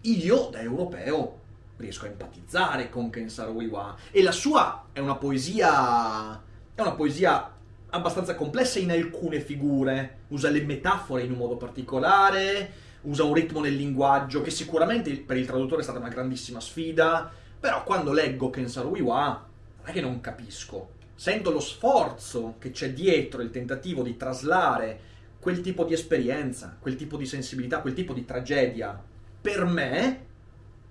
Io, 0.00 0.48
da 0.50 0.60
europeo, 0.60 1.40
riesco 1.76 2.06
a 2.06 2.08
empatizzare 2.08 2.88
con 2.88 3.10
Kensaro 3.10 3.52
Wiwa. 3.52 3.96
E 4.10 4.22
la 4.22 4.32
sua 4.32 4.86
è 4.92 4.98
una 4.98 5.16
poesia. 5.16 6.42
è 6.74 6.80
una 6.80 6.92
poesia 6.92 7.52
abbastanza 7.90 8.34
complessa 8.34 8.78
in 8.78 8.90
alcune 8.90 9.40
figure. 9.40 10.20
Usa 10.28 10.48
le 10.48 10.62
metafore 10.62 11.24
in 11.24 11.32
un 11.32 11.38
modo 11.38 11.56
particolare, 11.56 12.72
usa 13.02 13.24
un 13.24 13.34
ritmo 13.34 13.60
nel 13.60 13.76
linguaggio 13.76 14.40
che 14.40 14.50
sicuramente 14.50 15.14
per 15.18 15.36
il 15.36 15.46
traduttore 15.46 15.80
è 15.80 15.84
stata 15.84 15.98
una 15.98 16.08
grandissima 16.08 16.58
sfida. 16.58 17.30
Però 17.60 17.84
quando 17.84 18.12
leggo 18.12 18.50
Kensaro 18.50 18.88
Wiwa, 18.88 19.46
non 19.76 19.86
è 19.86 19.92
che 19.92 20.00
non 20.00 20.20
capisco. 20.20 21.00
Sento 21.14 21.50
lo 21.52 21.60
sforzo 21.60 22.54
che 22.58 22.70
c'è 22.70 22.92
dietro 22.92 23.42
il 23.42 23.50
tentativo 23.50 24.02
di 24.02 24.16
traslare 24.16 25.10
quel 25.42 25.60
tipo 25.60 25.82
di 25.82 25.92
esperienza, 25.92 26.76
quel 26.78 26.94
tipo 26.94 27.16
di 27.16 27.26
sensibilità, 27.26 27.80
quel 27.80 27.94
tipo 27.94 28.12
di 28.12 28.24
tragedia 28.24 28.96
per 29.40 29.64
me, 29.64 30.26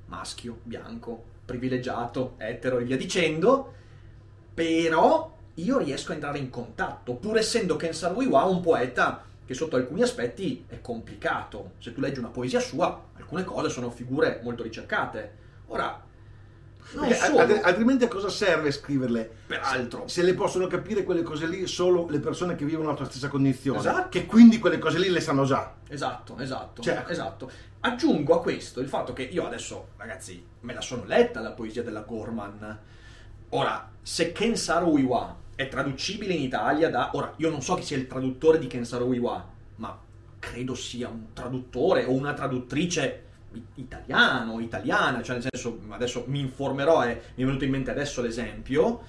maschio, 0.07 0.59
bianco, 0.63 1.23
privilegiato, 1.45 2.33
etero 2.35 2.79
e 2.79 2.83
via 2.83 2.97
dicendo, 2.97 3.73
però 4.53 5.33
io 5.53 5.77
riesco 5.77 6.11
a 6.11 6.15
entrare 6.15 6.37
in 6.37 6.49
contatto, 6.49 7.13
pur 7.13 7.37
essendo 7.37 7.77
Kensaro 7.77 8.15
Wiwa 8.15 8.43
un 8.43 8.59
poeta 8.59 9.23
che 9.45 9.53
sotto 9.53 9.77
alcuni 9.77 10.01
aspetti 10.01 10.65
è 10.67 10.81
complicato. 10.81 11.75
Se 11.77 11.93
tu 11.93 12.01
leggi 12.01 12.19
una 12.19 12.27
poesia 12.27 12.59
sua, 12.59 13.05
alcune 13.15 13.45
cose 13.45 13.69
sono 13.69 13.89
figure 13.89 14.41
molto 14.43 14.63
ricercate. 14.63 15.31
Ora, 15.67 16.03
alt- 16.97 17.59
altrimenti 17.63 18.03
a 18.03 18.07
cosa 18.07 18.29
serve 18.29 18.71
scriverle? 18.71 19.29
peraltro, 19.47 20.07
Se 20.07 20.21
le 20.23 20.33
possono 20.33 20.67
capire 20.67 21.03
quelle 21.03 21.23
cose 21.23 21.47
lì 21.47 21.65
solo 21.67 22.07
le 22.09 22.19
persone 22.19 22.55
che 22.55 22.65
vivono 22.65 22.89
la 22.89 22.95
tua 22.95 23.05
stessa 23.05 23.27
condizione, 23.27 23.79
Esatto. 23.79 24.09
che 24.09 24.25
quindi 24.25 24.59
quelle 24.59 24.77
cose 24.79 24.99
lì 24.99 25.09
le 25.09 25.19
sanno 25.21 25.45
già. 25.45 25.73
Esatto, 25.87 26.37
esatto, 26.37 26.81
Cioè- 26.81 27.05
esatto. 27.07 27.49
Aggiungo 27.81 28.35
a 28.35 28.41
questo 28.41 28.79
il 28.79 28.87
fatto 28.87 29.13
che 29.13 29.23
io 29.23 29.45
adesso, 29.45 29.89
ragazzi, 29.97 30.45
me 30.61 30.73
la 30.73 30.81
sono 30.81 31.03
letta 31.05 31.39
la 31.39 31.51
poesia 31.51 31.81
della 31.83 32.01
Gorman. 32.01 32.79
Ora, 33.49 33.89
se 34.01 34.31
Kensaro 34.31 34.87
Wiwa 34.87 35.35
è 35.55 35.67
traducibile 35.67 36.33
in 36.33 36.41
Italia 36.43 36.89
da... 36.89 37.09
Ora, 37.13 37.33
io 37.37 37.49
non 37.49 37.61
so 37.61 37.75
chi 37.75 37.83
sia 37.83 37.97
il 37.97 38.07
traduttore 38.07 38.59
di 38.59 38.67
Kensaro 38.67 39.05
Wiwa, 39.05 39.47
ma 39.77 39.99
credo 40.39 40.73
sia 40.75 41.07
un 41.09 41.33
traduttore 41.33 42.05
o 42.05 42.11
una 42.13 42.33
traduttrice 42.33 43.25
italiano, 43.75 44.59
italiana, 44.59 45.21
cioè 45.21 45.39
nel 45.39 45.47
senso, 45.51 45.79
adesso 45.89 46.23
mi 46.27 46.39
informerò 46.39 47.03
e 47.05 47.21
mi 47.35 47.43
è 47.43 47.45
venuto 47.45 47.63
in 47.63 47.71
mente 47.71 47.91
adesso 47.91 48.21
l'esempio. 48.21 49.01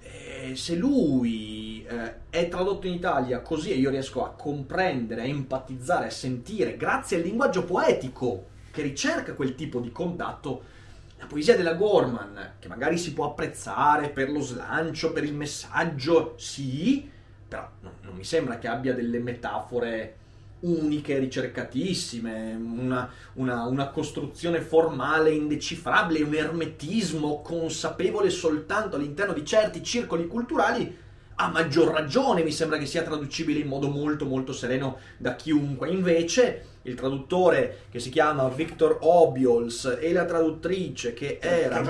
Eh, 0.00 0.54
se 0.56 0.76
lui 0.76 1.84
eh, 1.86 2.14
è 2.30 2.48
tradotto 2.48 2.86
in 2.86 2.94
Italia 2.94 3.40
così 3.40 3.72
e 3.72 3.76
io 3.76 3.90
riesco 3.90 4.24
a 4.24 4.30
comprendere, 4.30 5.22
a 5.22 5.26
empatizzare, 5.26 6.06
a 6.06 6.10
sentire, 6.10 6.76
grazie 6.76 7.18
al 7.18 7.22
linguaggio 7.22 7.64
poetico 7.64 8.46
che 8.70 8.82
ricerca 8.82 9.34
quel 9.34 9.54
tipo 9.54 9.80
di 9.80 9.92
contatto, 9.92 10.72
la 11.18 11.26
poesia 11.26 11.56
della 11.56 11.74
Gorman, 11.74 12.54
che 12.58 12.68
magari 12.68 12.98
si 12.98 13.12
può 13.12 13.26
apprezzare 13.26 14.10
per 14.10 14.30
lo 14.30 14.40
slancio, 14.40 15.12
per 15.12 15.24
il 15.24 15.34
messaggio, 15.34 16.34
sì, 16.36 17.08
però 17.46 17.68
non, 17.80 17.92
non 18.02 18.16
mi 18.16 18.24
sembra 18.24 18.58
che 18.58 18.66
abbia 18.66 18.94
delle 18.94 19.20
metafore 19.20 20.16
uniche, 20.64 21.18
ricercatissime, 21.18 22.54
una, 22.54 23.10
una, 23.34 23.66
una, 23.66 23.88
costruzione 23.88 24.60
formale 24.60 25.30
indecifrabile, 25.30 26.22
un 26.22 26.34
ermetismo 26.34 27.42
consapevole 27.42 28.30
soltanto 28.30 28.96
all'interno 28.96 29.32
di 29.32 29.44
certi 29.44 29.82
circoli 29.82 30.26
culturali, 30.26 31.02
a 31.36 31.48
maggior 31.48 31.92
ragione 31.92 32.44
mi 32.44 32.52
sembra 32.52 32.78
che 32.78 32.86
sia 32.86 33.02
traducibile 33.02 33.58
in 33.58 33.66
modo 33.66 33.88
molto 33.88 34.24
molto 34.24 34.52
sereno 34.52 34.98
da 35.16 35.34
chiunque. 35.34 35.88
Invece 35.90 36.66
il 36.82 36.94
traduttore 36.94 37.84
che 37.90 37.98
si 37.98 38.10
chiama 38.10 38.48
Victor 38.48 38.98
Obiols 39.00 39.96
e 40.00 40.12
la 40.12 40.24
traduttrice 40.24 41.14
che 41.14 41.38
era 41.40 41.80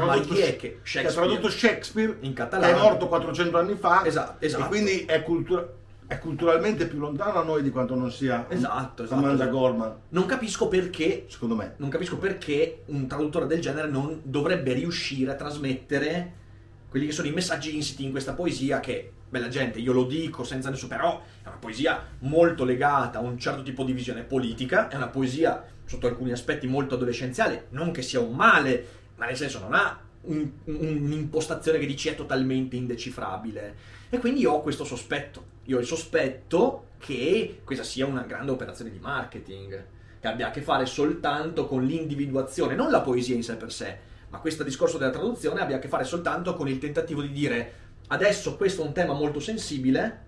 che, 0.57 0.81
che 0.83 1.07
ha 1.07 1.11
tradotto 1.11 1.51
Shakespeare 1.51 2.17
in 2.21 2.33
catalano 2.33 2.77
è 2.77 2.81
morto 2.81 3.09
400 3.09 3.59
anni 3.59 3.75
fa 3.75 4.05
esatto, 4.07 4.45
esatto. 4.45 4.65
e 4.65 4.67
quindi 4.69 5.05
è 5.05 5.23
cultura 5.25 5.69
è 6.07 6.19
culturalmente 6.19 6.87
più 6.87 6.99
lontano 6.99 7.39
a 7.39 7.45
noi 7.45 7.63
di 7.63 7.71
quanto 7.71 7.95
non 7.95 8.13
sia 8.13 8.47
esatto, 8.49 9.05
esatto, 9.05 9.19
Amanda 9.19 9.45
esatto. 9.45 9.59
Gorman. 9.59 9.95
Non 10.11 10.27
capisco 10.27 10.69
perché, 10.69 11.25
secondo 11.29 11.55
me, 11.55 11.75
non 11.79 11.89
capisco 11.89 12.19
perché 12.19 12.83
un 12.87 13.07
traduttore 13.07 13.47
del 13.47 13.61
genere 13.61 13.89
non 13.89 14.21
dovrebbe 14.23 14.75
riuscire 14.75 15.31
a 15.31 15.35
trasmettere 15.35 16.43
quelli 16.89 17.07
che 17.07 17.13
sono 17.13 17.29
i 17.29 17.33
messaggi 17.33 17.75
insiti 17.75 18.05
in 18.05 18.11
questa 18.11 18.35
poesia 18.35 18.81
che, 18.81 19.13
bella 19.29 19.49
gente, 19.49 19.81
io 19.81 19.93
lo 19.93 20.05
dico 20.05 20.45
senza 20.45 20.71
nessuno, 20.71 20.95
però 20.95 21.23
è 21.43 21.49
una 21.49 21.57
poesia 21.57 22.01
molto 22.21 22.65
legata 22.65 23.19
a 23.19 23.23
un 23.23 23.39
certo 23.39 23.63
tipo 23.63 23.83
di 23.83 23.93
visione 23.93 24.23
politica, 24.23 24.89
è 24.89 24.97
una 24.97 25.09
poesia 25.09 25.65
sotto 25.87 26.07
alcuni 26.07 26.33
aspetti 26.33 26.67
molto 26.67 26.95
adolescenziale, 26.95 27.67
non 27.71 27.91
che 27.91 28.03
sia 28.03 28.21
un 28.21 28.35
male, 28.35 28.87
ma 29.17 29.27
nel 29.27 29.37
senso 29.37 29.59
non 29.59 29.75
ha 29.75 29.99
un, 30.23 30.49
un'impostazione 30.65 31.79
che 31.79 31.87
dici 31.87 32.09
è 32.09 32.15
totalmente 32.15 32.77
indecifrabile. 32.77 33.75
E 34.15 34.19
quindi 34.21 34.43
io 34.43 34.53
ho 34.53 34.61
questo 34.61 34.85
sospetto. 34.85 35.45
Io 35.65 35.79
ho 35.79 35.81
il 35.81 35.87
sospetto 35.87 36.91
che 36.99 37.63
questa 37.65 37.83
sia 37.83 38.07
una 38.07 38.23
grande 38.23 38.53
operazione 38.53 38.93
di 38.93 39.01
marketing, 39.01 39.87
che 40.21 40.29
abbia 40.29 40.47
a 40.47 40.51
che 40.53 40.63
fare 40.63 40.87
soltanto 40.87 41.67
con 41.67 41.85
l'individuazione, 41.85 42.77
non 42.77 42.93
la 42.93 43.01
poesia 43.01 43.35
in 43.35 43.43
sé 43.43 43.57
per 43.57 43.73
sé, 43.73 43.99
ma 44.29 44.39
questo 44.39 44.63
discorso 44.63 44.99
della 44.99 45.11
traduzione 45.11 45.61
abbia 45.61 45.77
a 45.77 45.79
che 45.81 45.89
fare 45.89 46.05
soltanto 46.05 46.55
con 46.55 46.69
il 46.69 46.79
tentativo 46.79 47.23
di 47.23 47.33
dire 47.33 47.73
adesso 48.07 48.57
questo 48.57 48.83
è 48.83 48.87
un 48.87 48.93
tema 48.93 49.15
molto 49.15 49.41
sensibile, 49.41 50.23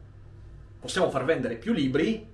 possiamo 0.80 1.08
far 1.08 1.24
vendere 1.24 1.54
più 1.54 1.72
libri 1.72 2.26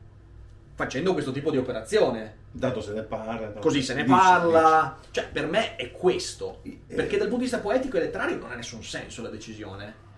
facendo 0.75 1.13
questo 1.13 1.33
tipo 1.33 1.51
di 1.51 1.59
operazione. 1.59 2.41
Dato 2.51 2.81
se 2.81 2.95
ne 2.95 3.03
parla. 3.03 3.51
Così 3.61 3.83
se 3.83 3.93
ne 3.93 4.05
dici, 4.05 4.17
parla. 4.17 4.97
Dici. 4.99 5.13
Cioè, 5.13 5.29
per 5.31 5.47
me 5.47 5.77
è 5.77 5.93
questo. 5.93 6.63
Perché 6.87 7.19
dal 7.19 7.29
punto 7.29 7.37
di 7.37 7.43
vista 7.43 7.59
poetico 7.59 7.99
e 7.99 8.01
letterario 8.01 8.39
non 8.39 8.51
ha 8.51 8.55
nessun 8.55 8.83
senso 8.83 9.21
la 9.21 9.29
decisione. 9.29 10.11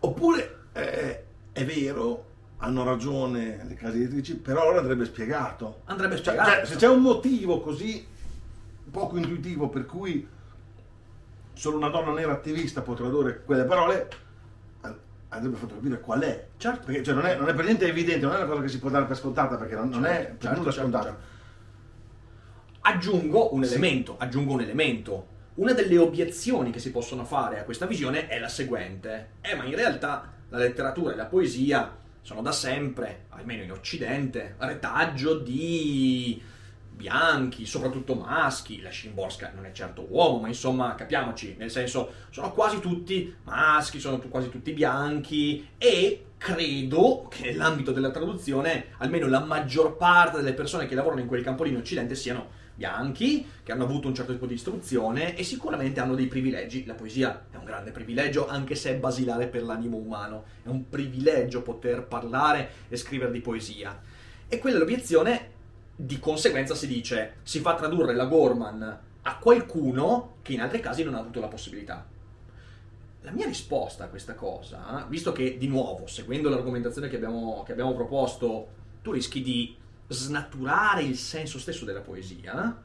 Oppure 0.00 0.57
eh, 0.72 1.24
è 1.52 1.64
vero, 1.64 2.26
hanno 2.58 2.84
ragione 2.84 3.64
le 3.66 3.74
case 3.74 3.96
editrici, 3.96 4.36
però 4.36 4.62
allora 4.62 4.80
andrebbe 4.80 5.04
spiegato. 5.04 5.82
Andrebbe 5.84 6.16
cioè, 6.16 6.24
spiegato. 6.24 6.50
Cioè, 6.50 6.66
se 6.66 6.76
c'è 6.76 6.88
un 6.88 7.02
motivo 7.02 7.60
così 7.60 8.06
poco 8.90 9.16
intuitivo 9.16 9.68
per 9.68 9.86
cui 9.86 10.26
solo 11.52 11.76
una 11.76 11.88
donna 11.88 12.12
nera 12.12 12.32
attivista 12.32 12.82
può 12.82 12.94
tradurre 12.94 13.42
quelle 13.44 13.64
parole, 13.64 14.08
andrebbe 15.28 15.56
fatto 15.56 15.74
capire 15.74 16.00
qual 16.00 16.20
è. 16.20 16.48
Certo. 16.56 16.86
Perché 16.86 17.02
cioè, 17.02 17.14
non, 17.14 17.26
è, 17.26 17.36
non, 17.36 17.48
è, 17.48 17.54
per 17.54 17.64
niente 17.64 17.86
evidente, 17.86 18.24
non 18.24 18.34
è 18.34 18.38
una 18.38 18.46
cosa 18.46 18.62
che 18.62 18.68
si 18.68 18.78
può 18.78 18.90
dare 18.90 19.04
per 19.04 19.16
scontata, 19.16 19.56
perché 19.56 19.74
non, 19.74 19.92
certo, 19.92 19.98
non 19.98 20.06
è 20.06 20.24
per 20.24 20.36
certo, 20.38 20.58
nulla 20.58 20.72
certo, 20.72 20.80
scontata. 20.80 21.08
Certo. 21.08 21.36
Aggiungo 22.80 23.54
un 23.54 23.64
sì. 23.64 23.74
elemento, 23.74 24.16
aggiungo 24.18 24.52
un 24.54 24.60
elemento. 24.60 25.36
Una 25.54 25.72
delle 25.72 25.98
obiezioni 25.98 26.70
che 26.70 26.78
si 26.78 26.92
possono 26.92 27.24
fare 27.24 27.58
a 27.58 27.64
questa 27.64 27.86
visione 27.86 28.28
è 28.28 28.38
la 28.38 28.48
seguente. 28.48 29.30
Eh, 29.40 29.56
ma 29.56 29.64
in 29.64 29.74
realtà 29.74 30.32
la 30.50 30.58
letteratura 30.58 31.12
e 31.12 31.16
la 31.16 31.26
poesia 31.26 31.96
sono 32.22 32.42
da 32.42 32.52
sempre, 32.52 33.26
almeno 33.30 33.62
in 33.62 33.72
Occidente, 33.72 34.54
retaggio 34.58 35.38
di 35.38 36.40
bianchi, 36.98 37.64
soprattutto 37.64 38.14
maschi, 38.16 38.82
la 38.82 38.90
Szymborska 38.90 39.52
non 39.54 39.64
è 39.64 39.72
certo 39.72 40.04
uomo, 40.10 40.40
ma 40.40 40.48
insomma 40.48 40.96
capiamoci, 40.96 41.54
nel 41.56 41.70
senso 41.70 42.12
sono 42.30 42.52
quasi 42.52 42.80
tutti 42.80 43.32
maschi, 43.44 44.00
sono 44.00 44.18
quasi 44.18 44.50
tutti 44.50 44.72
bianchi 44.72 45.68
e 45.78 46.24
credo 46.36 47.28
che 47.30 47.44
nell'ambito 47.44 47.92
della 47.92 48.10
traduzione 48.10 48.86
almeno 48.98 49.28
la 49.28 49.40
maggior 49.40 49.96
parte 49.96 50.38
delle 50.38 50.54
persone 50.54 50.86
che 50.86 50.96
lavorano 50.96 51.20
in 51.20 51.28
quel 51.28 51.44
campo 51.44 51.62
lì 51.62 51.70
in 51.70 51.76
Occidente 51.76 52.16
siano 52.16 52.66
bianchi, 52.74 53.46
che 53.62 53.72
hanno 53.72 53.84
avuto 53.84 54.08
un 54.08 54.14
certo 54.14 54.32
tipo 54.32 54.46
di 54.46 54.54
istruzione 54.54 55.36
e 55.36 55.42
sicuramente 55.44 56.00
hanno 56.00 56.14
dei 56.14 56.26
privilegi. 56.26 56.84
La 56.84 56.94
poesia 56.94 57.46
è 57.50 57.56
un 57.56 57.64
grande 57.64 57.90
privilegio, 57.90 58.46
anche 58.46 58.76
se 58.76 58.90
è 58.90 58.96
basilare 58.96 59.48
per 59.48 59.64
l'animo 59.64 59.96
umano. 59.96 60.44
È 60.62 60.68
un 60.68 60.88
privilegio 60.88 61.62
poter 61.62 62.04
parlare 62.04 62.70
e 62.88 62.96
scrivere 62.96 63.32
di 63.32 63.40
poesia. 63.40 64.00
E 64.46 64.58
quella 64.60 64.76
è 64.76 64.78
l'obiezione 64.78 65.56
di 66.00 66.20
conseguenza 66.20 66.76
si 66.76 66.86
dice 66.86 67.38
si 67.42 67.58
fa 67.58 67.74
tradurre 67.74 68.14
la 68.14 68.26
Gorman 68.26 68.98
a 69.22 69.38
qualcuno 69.38 70.36
che 70.42 70.52
in 70.52 70.60
altri 70.60 70.78
casi 70.78 71.02
non 71.02 71.14
ha 71.14 71.18
avuto 71.18 71.40
la 71.40 71.48
possibilità. 71.48 72.06
La 73.22 73.32
mia 73.32 73.46
risposta 73.46 74.04
a 74.04 74.08
questa 74.08 74.34
cosa, 74.34 75.04
visto 75.08 75.32
che 75.32 75.58
di 75.58 75.66
nuovo, 75.66 76.06
seguendo 76.06 76.48
l'argomentazione 76.48 77.08
che 77.08 77.16
abbiamo, 77.16 77.64
che 77.66 77.72
abbiamo 77.72 77.94
proposto, 77.94 78.68
tu 79.02 79.10
rischi 79.10 79.42
di 79.42 79.74
snaturare 80.06 81.02
il 81.02 81.16
senso 81.16 81.58
stesso 81.58 81.84
della 81.84 82.00
poesia, 82.00 82.80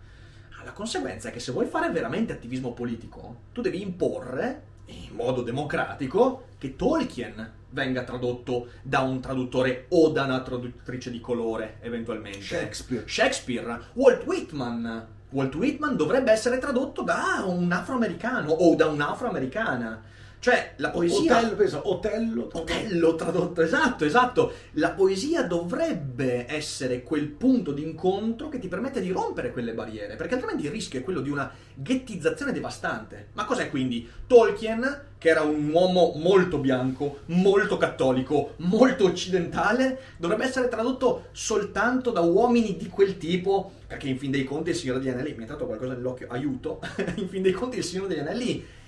la 0.64 0.72
conseguenza 0.72 1.30
è 1.30 1.32
che 1.32 1.40
se 1.40 1.52
vuoi 1.52 1.68
fare 1.68 1.92
veramente 1.92 2.34
attivismo 2.34 2.74
politico, 2.74 3.42
tu 3.52 3.62
devi 3.62 3.82
imporre, 3.82 4.72
in 4.86 5.14
modo 5.14 5.44
democratico, 5.44 6.48
che 6.64 6.78
Tolkien 6.78 7.52
venga 7.72 8.04
tradotto 8.04 8.70
da 8.82 9.02
un 9.02 9.20
traduttore 9.20 9.88
o 9.90 10.10
da 10.12 10.24
una 10.24 10.42
traduttrice 10.42 11.12
di 11.12 11.20
colore, 11.20 11.80
eventualmente. 11.82 12.40
Shakespeare. 12.40 13.04
Shakespeare. 13.06 13.82
Walt 13.94 14.24
Whitman. 14.26 15.08
Walt 15.32 15.56
Whitman 15.56 15.98
dovrebbe 15.98 16.32
essere 16.32 16.60
tradotto 16.60 17.02
da 17.02 17.44
un 17.46 17.70
afroamericano 17.70 18.50
o 18.50 18.76
da 18.76 18.86
un'afroamericana. 18.86 20.04
Cioè, 20.44 20.74
la 20.76 20.90
poesia... 20.90 21.38
Otello, 21.38 21.56
penso, 21.56 21.82
Otello. 21.90 22.50
Otello 22.52 23.16
tradotto, 23.16 23.62
esatto, 23.62 24.04
esatto. 24.04 24.52
La 24.72 24.92
poesia 24.92 25.44
dovrebbe 25.44 26.46
essere 26.54 27.02
quel 27.02 27.30
punto 27.30 27.72
d'incontro 27.72 28.50
che 28.50 28.60
ti 28.60 28.68
permette 28.68 29.00
di 29.00 29.10
rompere 29.10 29.54
quelle 29.54 29.72
barriere, 29.72 30.18
perché 30.18 30.34
altrimenti 30.34 30.66
il 30.66 30.72
rischio 30.72 31.00
è 31.00 31.04
quello 31.04 31.22
di 31.22 31.30
una 31.30 31.50
ghettizzazione 31.74 32.52
devastante. 32.52 33.28
Ma 33.36 33.46
cos'è 33.46 33.70
quindi? 33.70 34.06
Tolkien, 34.28 35.04
che 35.18 35.30
era 35.30 35.44
un 35.44 35.70
uomo 35.72 36.12
molto 36.18 36.58
bianco, 36.58 37.20
molto 37.28 37.78
cattolico, 37.78 38.56
molto 38.58 39.06
occidentale, 39.06 39.98
dovrebbe 40.18 40.44
essere 40.44 40.68
tradotto 40.68 41.28
soltanto 41.32 42.12
da 42.12 42.20
uomini 42.20 42.76
di 42.76 42.90
quel 42.90 43.18
tipo, 43.18 43.76
perché 43.88 44.10
in 44.10 44.18
fin 44.18 44.32
dei 44.32 44.44
conti 44.44 44.72
il 44.72 44.76
Signore 44.76 45.00
degli 45.00 45.08
Anelli, 45.08 45.32
mi 45.32 45.38
è 45.38 45.42
entrato 45.44 45.66
qualcosa 45.66 45.94
nell'occhio, 45.94 46.28
aiuto, 46.30 46.82
in 47.16 47.30
fin 47.30 47.42
dei 47.42 47.54
conti 47.54 47.78
il 47.78 47.86
Signore 47.86 48.10
degli 48.10 48.20
Anelli 48.20 48.82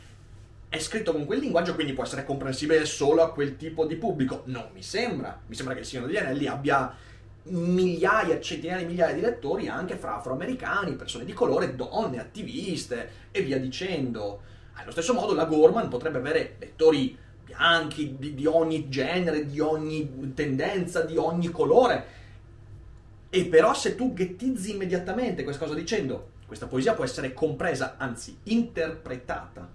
è 0.76 0.80
scritto 0.80 1.14
con 1.14 1.26
quel 1.26 1.40
linguaggio, 1.40 1.74
quindi 1.74 1.94
può 1.94 2.04
essere 2.04 2.26
comprensibile 2.26 2.84
solo 2.86 3.22
a 3.22 3.32
quel 3.32 3.56
tipo 3.56 3.86
di 3.86 3.96
pubblico. 3.96 4.42
Non 4.46 4.70
mi 4.74 4.84
sembra. 4.84 5.40
Mi 5.48 5.56
sembra 5.56 5.74
che 5.74 5.82
il 5.82 5.86
Signore 5.86 6.08
degli 6.08 6.18
Anelli 6.18 6.48
abbia 6.48 6.94
migliaia, 7.44 8.42
centinaia 8.42 8.80
di 8.80 8.86
migliaia 8.86 9.14
di 9.14 9.22
lettori 9.22 9.70
anche 9.70 9.96
fra 9.96 10.18
afroamericani, 10.18 10.96
persone 10.96 11.24
di 11.24 11.32
colore, 11.32 11.76
donne, 11.76 12.20
attiviste 12.20 13.10
e 13.32 13.42
via 13.42 13.58
dicendo. 13.58 14.42
Allo 14.74 14.92
stesso 14.92 15.14
modo 15.14 15.34
la 15.34 15.46
Gorman 15.46 15.88
potrebbe 15.88 16.18
avere 16.18 16.56
lettori 16.60 17.18
bianchi 17.46 18.18
di, 18.20 18.34
di 18.34 18.46
ogni 18.46 18.90
genere, 18.90 19.46
di 19.46 19.62
ogni 19.62 20.34
tendenza, 20.34 21.04
di 21.04 21.16
ogni 21.16 21.52
colore. 21.52 22.06
E 23.30 23.46
però 23.46 23.74
se 23.74 23.96
tu 23.96 24.14
ghettizzi 24.14 24.72
immediatamente 24.72 25.44
questa 25.44 25.64
cosa 25.64 25.78
dicendo 25.78 26.32
questa 26.46 26.68
poesia 26.68 26.94
può 26.94 27.06
essere 27.06 27.34
compresa, 27.34 27.96
anzi 27.98 28.38
interpretata 28.44 29.75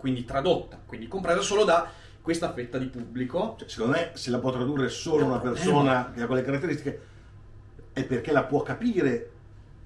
quindi 0.00 0.24
tradotta, 0.24 0.80
quindi 0.84 1.06
compresa 1.06 1.42
solo 1.42 1.64
da 1.64 1.88
questa 2.22 2.52
fetta 2.52 2.78
di 2.78 2.86
pubblico. 2.86 3.54
Cioè, 3.58 3.68
secondo 3.68 3.92
me 3.92 4.10
se 4.14 4.30
la 4.30 4.38
può 4.38 4.50
tradurre 4.50 4.88
solo 4.88 5.26
una 5.26 5.38
persona 5.38 6.10
che 6.12 6.22
ha 6.22 6.26
quelle 6.26 6.42
caratteristiche 6.42 7.08
è 7.92 8.04
perché 8.04 8.32
la 8.32 8.44
può 8.44 8.62
capire 8.62 9.30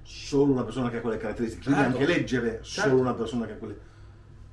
solo 0.03 0.53
una 0.53 0.63
persona 0.63 0.89
che 0.89 0.97
ha 0.97 1.01
quelle 1.01 1.17
caratteristiche, 1.17 1.63
quindi 1.63 1.81
certo. 1.81 1.97
anche 1.97 2.11
leggere 2.11 2.59
certo. 2.61 2.89
solo 2.89 3.01
una 3.01 3.13
persona 3.13 3.45
che 3.45 3.51
ha 3.53 3.55
quelle... 3.55 3.79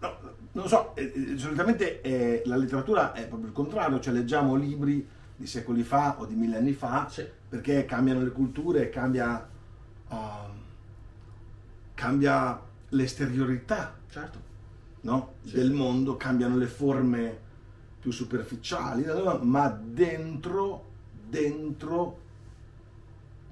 No, 0.00 0.18
non 0.52 0.68
so, 0.68 0.96
eh, 0.96 1.12
eh, 1.14 1.38
solitamente 1.38 2.00
eh, 2.00 2.42
la 2.46 2.56
letteratura 2.56 3.12
è 3.12 3.26
proprio 3.28 3.48
il 3.48 3.54
contrario, 3.54 4.00
cioè 4.00 4.12
leggiamo 4.12 4.56
libri 4.56 5.06
di 5.36 5.46
secoli 5.46 5.82
fa 5.82 6.16
o 6.18 6.26
di 6.26 6.34
millenni 6.34 6.72
fa 6.72 7.06
sì. 7.08 7.26
perché 7.48 7.84
cambiano 7.84 8.22
le 8.22 8.30
culture, 8.30 8.88
cambia, 8.88 9.48
uh, 10.08 10.16
cambia 11.94 12.60
l'esteriorità. 12.88 13.94
Certo 14.10 14.50
no? 15.02 15.34
sì. 15.44 15.54
del 15.54 15.70
mondo, 15.70 16.16
cambiano 16.16 16.56
le 16.56 16.66
forme 16.66 17.38
più 18.00 18.10
superficiali, 18.10 19.04
ma 19.42 19.68
dentro, 19.68 20.84
dentro, 21.28 22.20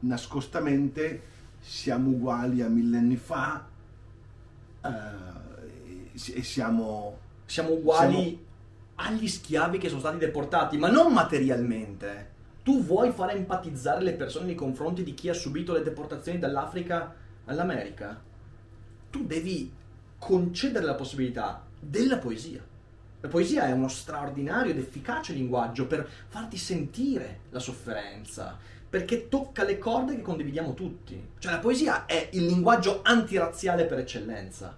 nascostamente, 0.00 1.22
siamo 1.60 2.10
uguali 2.10 2.62
a 2.62 2.68
millenni 2.68 3.16
fa. 3.16 3.64
Eh, 4.84 6.30
e 6.34 6.42
siamo... 6.42 7.18
Siamo 7.44 7.72
uguali 7.72 8.12
Siamo- 8.12 8.38
agli 8.96 9.28
schiavi 9.28 9.78
che 9.78 9.88
sono 9.88 10.00
stati 10.00 10.18
deportati, 10.18 10.76
ma 10.78 10.90
non 10.90 11.12
materialmente. 11.12 12.28
Tu 12.62 12.82
vuoi 12.82 13.12
fare 13.12 13.32
empatizzare 13.32 14.02
le 14.02 14.12
persone 14.12 14.46
nei 14.46 14.54
confronti 14.54 15.02
di 15.02 15.14
chi 15.14 15.28
ha 15.28 15.34
subito 15.34 15.72
le 15.72 15.82
deportazioni 15.82 16.38
dall'Africa 16.38 17.14
all'America? 17.46 18.20
Tu 19.10 19.24
devi 19.24 19.72
concedere 20.20 20.85
la 20.85 20.94
possibilità 20.94 21.64
della 21.80 22.18
poesia. 22.18 22.62
La 23.22 23.28
poesia 23.28 23.66
è 23.66 23.72
uno 23.72 23.88
straordinario 23.88 24.70
ed 24.70 24.78
efficace 24.78 25.33
linguaggio 25.33 25.87
per 25.87 26.09
farti 26.28 26.59
sentire 26.59 27.40
la 27.50 27.59
sofferenza, 27.59 28.56
perché 28.88 29.28
tocca 29.28 29.64
le 29.64 29.78
corde 29.78 30.14
che 30.14 30.22
condividiamo 30.22 30.74
tutti. 30.74 31.30
Cioè 31.38 31.52
la 31.52 31.59
poesia 31.59 32.04
è 32.04 32.28
il 32.33 32.44
linguaggio 32.44 33.00
antirazziale 33.02 33.87
per 33.87 33.98
eccellenza. 33.98 34.76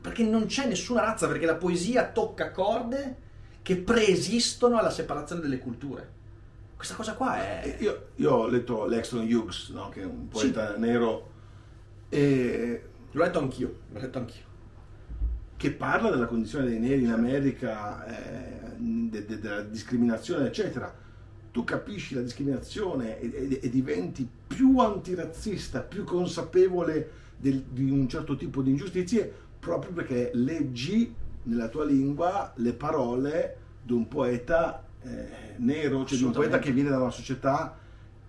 Perché 0.00 0.24
non 0.24 0.46
c'è 0.46 0.66
nessuna 0.66 1.02
razza, 1.02 1.28
perché 1.28 1.46
la 1.46 1.54
poesia 1.54 2.08
tocca 2.08 2.50
corde 2.50 3.16
che 3.60 3.76
preesistono 3.76 4.78
alla 4.78 4.90
separazione 4.90 5.42
delle 5.42 5.58
culture. 5.58 6.20
Questa 6.74 6.94
cosa 6.94 7.14
qua 7.14 7.36
è... 7.36 7.76
Io, 7.78 8.08
io 8.16 8.32
ho 8.32 8.46
letto 8.48 8.86
Lexton 8.86 9.30
Hughes, 9.30 9.68
no, 9.68 9.90
che 9.90 10.00
è 10.00 10.04
un 10.04 10.28
poeta 10.28 10.76
nero, 10.76 11.30
e 12.08 12.82
L'ho 13.12 13.22
letto 13.22 13.38
anch'io, 13.38 13.80
l'ho 13.90 14.00
letto 14.00 14.18
anch'io. 14.18 14.44
Che 15.62 15.70
parla 15.70 16.10
della 16.10 16.26
condizione 16.26 16.66
dei 16.66 16.80
neri 16.80 17.04
in 17.04 17.12
America, 17.12 18.04
eh, 18.04 18.74
de- 18.78 19.24
de- 19.24 19.38
della 19.38 19.60
discriminazione, 19.62 20.46
eccetera. 20.48 20.92
Tu 21.52 21.62
capisci 21.62 22.16
la 22.16 22.20
discriminazione 22.20 23.20
e, 23.20 23.30
e- 23.32 23.60
e 23.62 23.70
diventi 23.70 24.28
più 24.44 24.80
antirazzista, 24.80 25.78
più 25.82 26.02
consapevole 26.02 27.10
del- 27.36 27.62
di 27.62 27.88
un 27.88 28.08
certo 28.08 28.34
tipo 28.34 28.60
di 28.60 28.70
ingiustizie, 28.70 29.32
proprio 29.60 29.92
perché 29.92 30.32
leggi 30.34 31.14
nella 31.44 31.68
tua 31.68 31.84
lingua 31.84 32.52
le 32.56 32.72
parole 32.72 33.56
di 33.84 33.92
un 33.92 34.08
poeta 34.08 34.82
eh, 35.04 35.54
nero, 35.58 36.04
cioè 36.04 36.18
di 36.18 36.24
un 36.24 36.32
poeta 36.32 36.58
che 36.58 36.72
viene 36.72 36.88
da 36.90 36.98
una 37.00 37.10
società, 37.10 37.76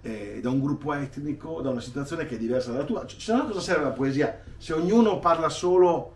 eh, 0.04 0.40
da 0.40 0.52
un 0.52 0.60
gruppo 0.60 0.94
etnico, 0.94 1.62
da 1.62 1.72
una 1.72 1.82
situazione 1.82 2.28
che 2.28 2.36
è 2.36 2.38
diversa 2.38 2.72
dalla 2.72 2.84
tua. 2.84 3.08
Cioè, 3.08 3.20
se 3.20 3.34
no 3.34 3.48
cosa 3.48 3.60
serve 3.60 3.86
la 3.86 3.90
poesia? 3.92 4.40
Se 4.58 4.74
ognuno 4.74 5.18
parla 5.18 5.50
solo 5.50 6.13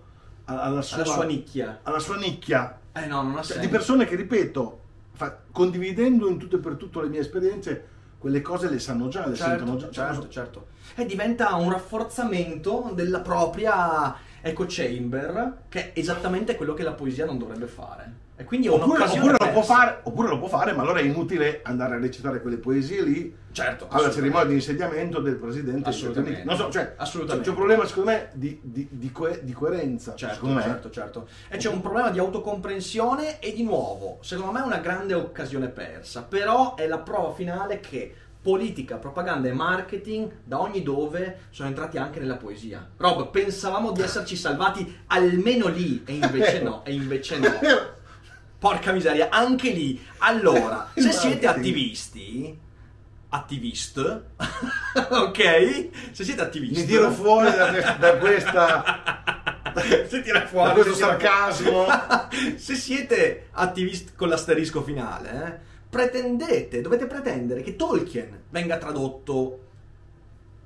alla 0.48 0.82
sua, 0.82 0.98
Alla 0.98 1.06
sua 1.06 1.24
nicchia. 1.26 1.80
alla 1.84 2.00
sua 2.00 2.16
nicchia, 2.18 2.80
Eh 2.94 3.06
no, 3.06 3.22
non 3.22 3.32
ha 3.34 3.36
cioè, 3.38 3.46
senso. 3.54 3.62
di 3.62 3.68
persone 3.68 4.06
che, 4.06 4.16
ripeto, 4.16 4.80
fa- 5.14 5.38
condividendo 5.52 6.28
in 6.30 6.38
tutto 6.38 6.56
e 6.56 6.60
per 6.60 6.76
tutto 6.76 7.02
le 7.02 7.10
mie 7.10 7.20
esperienze, 7.20 7.88
quelle 8.18 8.42
cose 8.42 8.70
le 8.70 8.80
sanno 8.80 9.08
già, 9.10 9.28
le 9.28 9.36
sentono 9.36 9.76
già. 9.76 9.90
Certo, 9.92 9.92
cioè, 9.92 10.14
certo, 10.14 10.30
certo. 10.30 10.68
E 10.96 11.06
diventa 11.06 11.54
un 11.56 11.70
rafforzamento 11.72 12.92
della 12.94 13.20
propria 13.20 14.16
echo 14.42 14.66
chamber, 14.68 15.58
che 15.70 15.94
è 15.94 16.00
esattamente 16.00 16.56
quello 16.56 16.74
che 16.74 16.84
la 16.84 16.94
poesia 16.94 17.26
non 17.26 17.38
dovrebbe 17.38 17.68
fare. 17.68 18.26
E 18.40 18.44
quindi 18.44 18.68
è 18.68 18.70
Oppure, 18.70 19.04
oppure 19.04 19.36
lo 19.40 19.52
può 19.52 19.64
fare, 19.64 20.00
oppure 20.04 20.28
lo 20.30 20.38
può 20.38 20.48
fare, 20.48 20.72
ma 20.72 20.84
allora 20.84 21.00
è 21.00 21.02
inutile 21.02 21.62
andare 21.64 21.96
a 21.96 22.00
recitare 22.00 22.40
quelle 22.40 22.58
poesie 22.58 23.02
lì 23.02 23.36
Certo, 23.52 23.88
alla 23.90 24.12
cerimonia 24.12 24.46
di 24.46 24.54
insediamento 24.54 25.20
del 25.22 25.38
presidente 25.38 25.90
Assolutamente. 25.90 26.44
Non 26.44 26.56
so, 26.56 26.70
cioè, 26.70 26.94
Assolutamente. 26.98 27.46
C'è 27.46 27.50
un 27.50 27.56
problema, 27.56 27.88
secondo 27.88 28.12
me, 28.12 28.30
di, 28.34 28.60
di- 28.62 28.88
di 28.92 29.12
coe- 29.12 29.40
di 29.44 29.54
coerenza. 29.54 30.14
Certo, 30.14 30.46
certo, 30.62 30.90
certo. 30.92 31.28
E 31.50 31.58
c'è 31.58 31.70
un 31.70 31.82
problema 31.82 32.12
di 32.12 32.20
autocomprensione 32.20 33.40
e 33.40 33.54
di 33.54 33.64
nuovo, 33.64 34.20
secondo 34.22 34.52
me 34.52 34.60
è 34.62 34.66
una 34.66 34.78
grande 34.78 35.16
occasione 35.16 35.70
persa, 35.70 36.22
però 36.22 36.76
è 36.76 36.86
la 36.86 37.00
prova 37.00 37.34
finale 37.34 37.80
che 37.80 38.14
politica, 38.42 38.96
propaganda 38.98 39.48
e 39.50 39.54
marketing 39.54 40.32
da 40.44 40.62
ogni 40.62 40.84
dove 40.84 41.40
sono 41.50 41.68
entrati 41.70 41.98
anche 41.98 42.20
nella 42.20 42.38
poesia. 42.38 42.88
Rob, 42.98 43.30
pensavamo 43.30 43.92
di 43.92 44.02
esserci 44.02 44.36
salvati 44.36 45.00
almeno 45.08 45.68
lì 45.68 46.04
e 46.06 46.14
invece 46.14 46.62
no, 46.62 46.86
e 46.86 46.94
invece 46.94 47.40
no. 47.40 47.50
Porca 48.60 48.92
miseria, 48.92 49.30
anche 49.30 49.70
lì. 49.72 50.02
Allora, 50.20 50.90
se 50.96 51.12
siete 51.12 51.46
attivisti, 51.46 52.58
attivist, 53.30 53.98
ok? 55.10 55.90
Se 56.12 56.24
siete 56.24 56.42
attivisti, 56.42 56.82
Mi 56.82 56.86
tiro 56.88 57.12
fuori 57.12 57.52
da, 57.52 57.98
da 58.00 58.18
questa, 58.18 59.44
se 60.08 60.22
tira 60.22 60.48
fuori 60.48 60.70
da 60.70 60.74
questo 60.74 60.96
sarcasmo. 60.96 61.86
se 62.56 62.76
siete 62.76 63.48
attivisti 63.52 64.14
con 64.16 64.30
l'asterisco 64.30 64.82
finale, 64.82 65.30
eh, 65.46 65.76
pretendete, 65.90 66.82
dovete 66.82 67.06
pretendere 67.08 67.62
che 67.62 67.76
Tolkien 67.76 68.44
venga 68.50 68.78
tradotto 68.78 69.66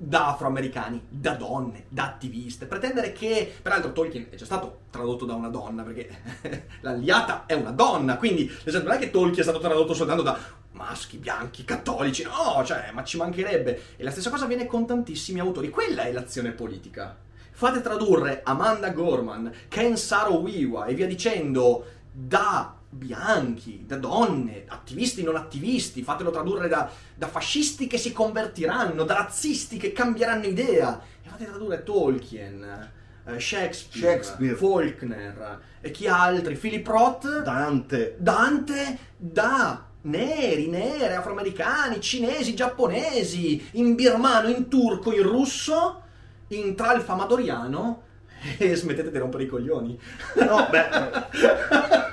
da 0.04 0.30
afroamericani, 0.30 1.00
da 1.08 1.34
donne, 1.34 1.84
da 1.88 2.04
attiviste. 2.04 2.66
Pretendere 2.66 3.12
che, 3.12 3.52
peraltro, 3.62 3.92
Tolkien 3.92 4.26
è 4.30 4.34
già 4.34 4.44
stato 4.44 4.80
tradotto 4.90 5.24
da 5.24 5.34
una 5.34 5.48
donna, 5.48 5.84
perché 5.84 6.08
l'alliata 6.80 7.46
è 7.46 7.54
una 7.54 7.70
donna, 7.70 8.16
quindi 8.16 8.50
esempio, 8.64 8.88
non 8.88 8.98
è 8.98 9.00
che 9.00 9.10
Tolkien 9.10 9.38
è 9.38 9.42
stato 9.42 9.60
tradotto 9.60 9.94
soltanto 9.94 10.22
da 10.22 10.36
maschi, 10.72 11.18
bianchi, 11.18 11.64
cattolici, 11.64 12.24
no, 12.24 12.64
cioè, 12.64 12.90
ma 12.92 13.04
ci 13.04 13.16
mancherebbe. 13.16 13.82
E 13.96 14.02
la 14.02 14.10
stessa 14.10 14.30
cosa 14.30 14.44
avviene 14.44 14.66
con 14.66 14.86
tantissimi 14.86 15.38
autori. 15.38 15.70
Quella 15.70 16.02
è 16.02 16.12
l'azione 16.12 16.50
politica. 16.50 17.16
Fate 17.52 17.80
tradurre 17.80 18.40
Amanda 18.42 18.90
Gorman, 18.90 19.52
Ken 19.68 19.96
Saro-Wiwa 19.96 20.86
e 20.86 20.94
via 20.94 21.06
dicendo 21.06 21.84
da 22.10 22.76
bianchi, 22.94 23.84
da 23.86 23.96
donne, 23.96 24.64
attivisti, 24.68 25.22
non 25.22 25.36
attivisti, 25.36 26.02
fatelo 26.02 26.30
tradurre 26.30 26.68
da, 26.68 26.90
da 27.14 27.26
fascisti 27.26 27.86
che 27.86 27.96
si 27.96 28.12
convertiranno, 28.12 29.04
da 29.04 29.14
razzisti 29.14 29.78
che 29.78 29.92
cambieranno 29.92 30.44
idea, 30.44 31.00
e 31.24 31.28
fate 31.28 31.46
tradurre 31.46 31.82
Tolkien, 31.82 32.90
eh, 33.24 33.40
Shakespeare, 33.40 34.22
Shakespeare. 34.22 34.54
Faulkner 34.54 35.60
e 35.80 35.90
chi 35.90 36.06
altri, 36.06 36.54
Philip 36.54 36.86
Roth, 36.86 37.42
Dante. 37.42 38.16
Dante 38.18 38.98
da 39.16 39.86
neri, 40.02 40.68
nere, 40.68 41.14
afroamericani, 41.14 41.98
cinesi, 42.00 42.54
giapponesi, 42.54 43.70
in 43.72 43.94
birmano, 43.94 44.48
in 44.48 44.68
turco, 44.68 45.14
in 45.14 45.22
russo, 45.22 46.02
in 46.48 46.74
tralfamadoriano 46.74 48.02
e 48.58 48.74
smettete 48.74 49.10
di 49.10 49.18
rompere 49.18 49.44
i 49.44 49.46
coglioni. 49.46 49.98
No, 50.34 50.68
beh, 50.68 52.10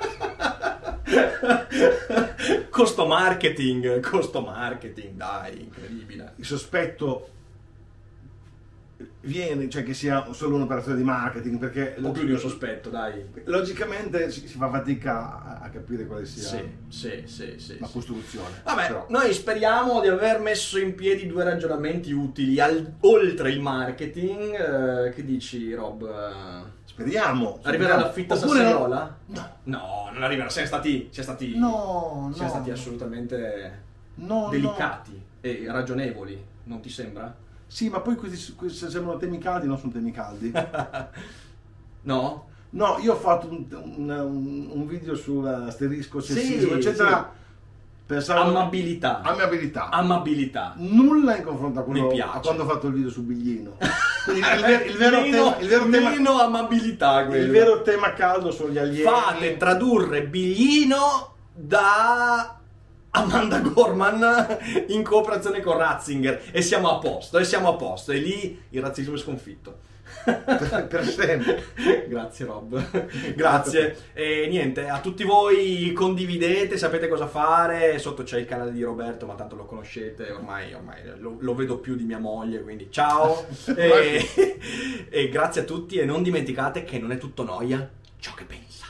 costo 2.70 3.06
marketing, 3.06 4.00
costo 4.00 4.40
marketing, 4.40 5.14
dai, 5.16 5.60
incredibile. 5.60 6.32
il 6.36 6.44
sospetto 6.44 7.28
viene, 9.22 9.68
cioè 9.68 9.82
che 9.82 9.92
sia 9.94 10.30
solo 10.32 10.56
un'operazione 10.56 10.96
di 10.96 11.04
marketing, 11.04 11.58
perché 11.58 11.94
Un 11.98 12.04
po' 12.04 12.10
più 12.12 12.24
di 12.24 12.32
un 12.32 12.38
sospetto, 12.38 12.88
dai. 12.90 13.24
logicamente 13.44 14.30
si, 14.30 14.46
si 14.46 14.56
fa 14.58 14.68
fatica 14.70 15.42
a, 15.42 15.58
a 15.62 15.68
capire 15.70 16.06
quale 16.06 16.24
sia 16.26 16.42
Sì, 16.42 16.64
sì, 16.88 17.22
sì, 17.26 17.54
sì. 17.58 17.78
la 17.78 17.86
costruzione. 17.88 18.60
Vabbè, 18.64 18.86
Però- 18.86 19.06
noi 19.08 19.32
speriamo 19.32 20.00
di 20.00 20.08
aver 20.08 20.40
messo 20.40 20.78
in 20.78 20.94
piedi 20.94 21.26
due 21.26 21.44
ragionamenti 21.44 22.12
utili 22.12 22.60
al- 22.60 22.92
oltre 23.00 23.50
il 23.50 23.60
marketing. 23.60 25.06
eh, 25.06 25.10
che 25.14 25.24
dici, 25.24 25.72
Rob? 25.74 26.08
Speriamo. 26.94 27.58
Arriverà 27.62 27.90
speriamo. 27.94 28.00
la 28.02 28.12
fitta 28.12 28.34
Oppure 28.34 28.62
no- 28.62 28.68
sassaiola? 28.68 29.16
No. 29.26 29.48
No, 29.62 30.10
non 30.12 30.22
arriverà. 30.24 30.48
Siamo 30.48 30.66
stati, 30.66 31.08
siamo 31.12 31.28
stati, 31.28 31.56
No, 31.56 32.30
siamo 32.34 32.48
no. 32.48 32.54
stati 32.56 32.70
assolutamente 32.72 33.82
No, 34.16 34.48
delicati 34.50 35.22
e 35.40 35.64
ragionevoli, 35.68 36.44
non 36.64 36.80
ti 36.80 36.88
sembra? 36.90 37.32
Sì, 37.66 37.88
ma 37.88 38.00
poi 38.00 38.16
questi, 38.16 38.54
questi 38.54 38.90
sembrano 38.90 39.18
temi 39.18 39.38
caldi, 39.38 39.68
non 39.68 39.78
sono 39.78 39.92
temi 39.92 40.10
caldi. 40.10 40.52
No? 42.02 42.46
No, 42.70 42.96
io 43.00 43.12
ho 43.12 43.16
fatto 43.16 43.48
un, 43.48 43.66
un- 43.70 44.68
un- 44.72 44.86
video 44.86 45.14
sull'asterisco, 45.14 46.20
Sì, 46.20 46.32
sessismo, 46.32 46.74
eccetera. 46.76 47.30
Pensavo... 48.10 48.40
Amabilità. 48.40 49.20
Amabilità. 49.20 49.88
Amabilità. 49.88 50.74
Nulla 50.78 51.36
in 51.36 51.44
confronto 51.44 51.78
a, 51.78 51.82
quello, 51.84 52.08
a 52.08 52.40
quando 52.40 52.64
ho 52.64 52.66
fatto 52.66 52.88
il 52.88 52.94
video 52.94 53.08
su 53.08 53.22
Biglino. 53.22 53.76
Il, 54.26 54.42
ver- 54.42 54.86
il 54.86 54.96
vero, 54.96 55.20
meno, 55.22 55.36
tema, 55.36 55.58
il, 55.60 55.68
vero 55.68 55.88
tema, 55.88 56.42
amabilità 56.44 57.24
quello. 57.24 57.42
il 57.42 57.50
vero 57.50 57.82
tema 57.82 58.12
caldo 58.12 58.50
sono 58.50 58.68
gli 58.68 58.76
alieni. 58.76 59.02
Fate 59.02 59.56
tradurre 59.56 60.24
Biglino 60.24 61.36
da 61.54 62.58
Amanda 63.10 63.60
Gorman 63.60 64.58
in 64.88 65.02
cooperazione 65.02 65.60
con 65.60 65.78
Ratzinger 65.78 66.50
e 66.52 66.60
siamo 66.60 66.90
a 66.90 66.98
posto, 66.98 67.38
e 67.38 67.44
siamo 67.44 67.70
a 67.70 67.74
posto, 67.76 68.12
e 68.12 68.18
lì 68.18 68.62
il 68.68 68.82
razzismo 68.82 69.14
è 69.14 69.18
sconfitto. 69.18 69.78
Per, 70.24 70.86
per 70.88 71.04
sempre. 71.04 71.64
Grazie 72.08 72.46
Rob, 72.46 73.06
grazie. 73.34 73.96
E 74.12 74.46
niente, 74.48 74.88
a 74.88 75.00
tutti 75.00 75.24
voi 75.24 75.92
condividete, 75.92 76.76
sapete 76.76 77.08
cosa 77.08 77.26
fare, 77.26 77.98
sotto 77.98 78.22
c'è 78.22 78.38
il 78.38 78.46
canale 78.46 78.72
di 78.72 78.82
Roberto, 78.82 79.26
ma 79.26 79.34
tanto 79.34 79.56
lo 79.56 79.64
conoscete, 79.64 80.30
ormai, 80.30 80.74
ormai 80.74 80.98
lo, 81.18 81.36
lo 81.38 81.54
vedo 81.54 81.78
più 81.78 81.94
di 81.94 82.04
mia 82.04 82.18
moglie, 82.18 82.62
quindi 82.62 82.88
ciao. 82.90 83.46
e, 83.76 84.58
e 85.08 85.28
grazie 85.28 85.62
a 85.62 85.64
tutti 85.64 85.96
e 85.96 86.04
non 86.04 86.22
dimenticate 86.22 86.84
che 86.84 86.98
non 86.98 87.12
è 87.12 87.18
tutto 87.18 87.44
noia 87.44 87.88
ciò 88.18 88.34
che 88.34 88.44
pensa. 88.44 88.89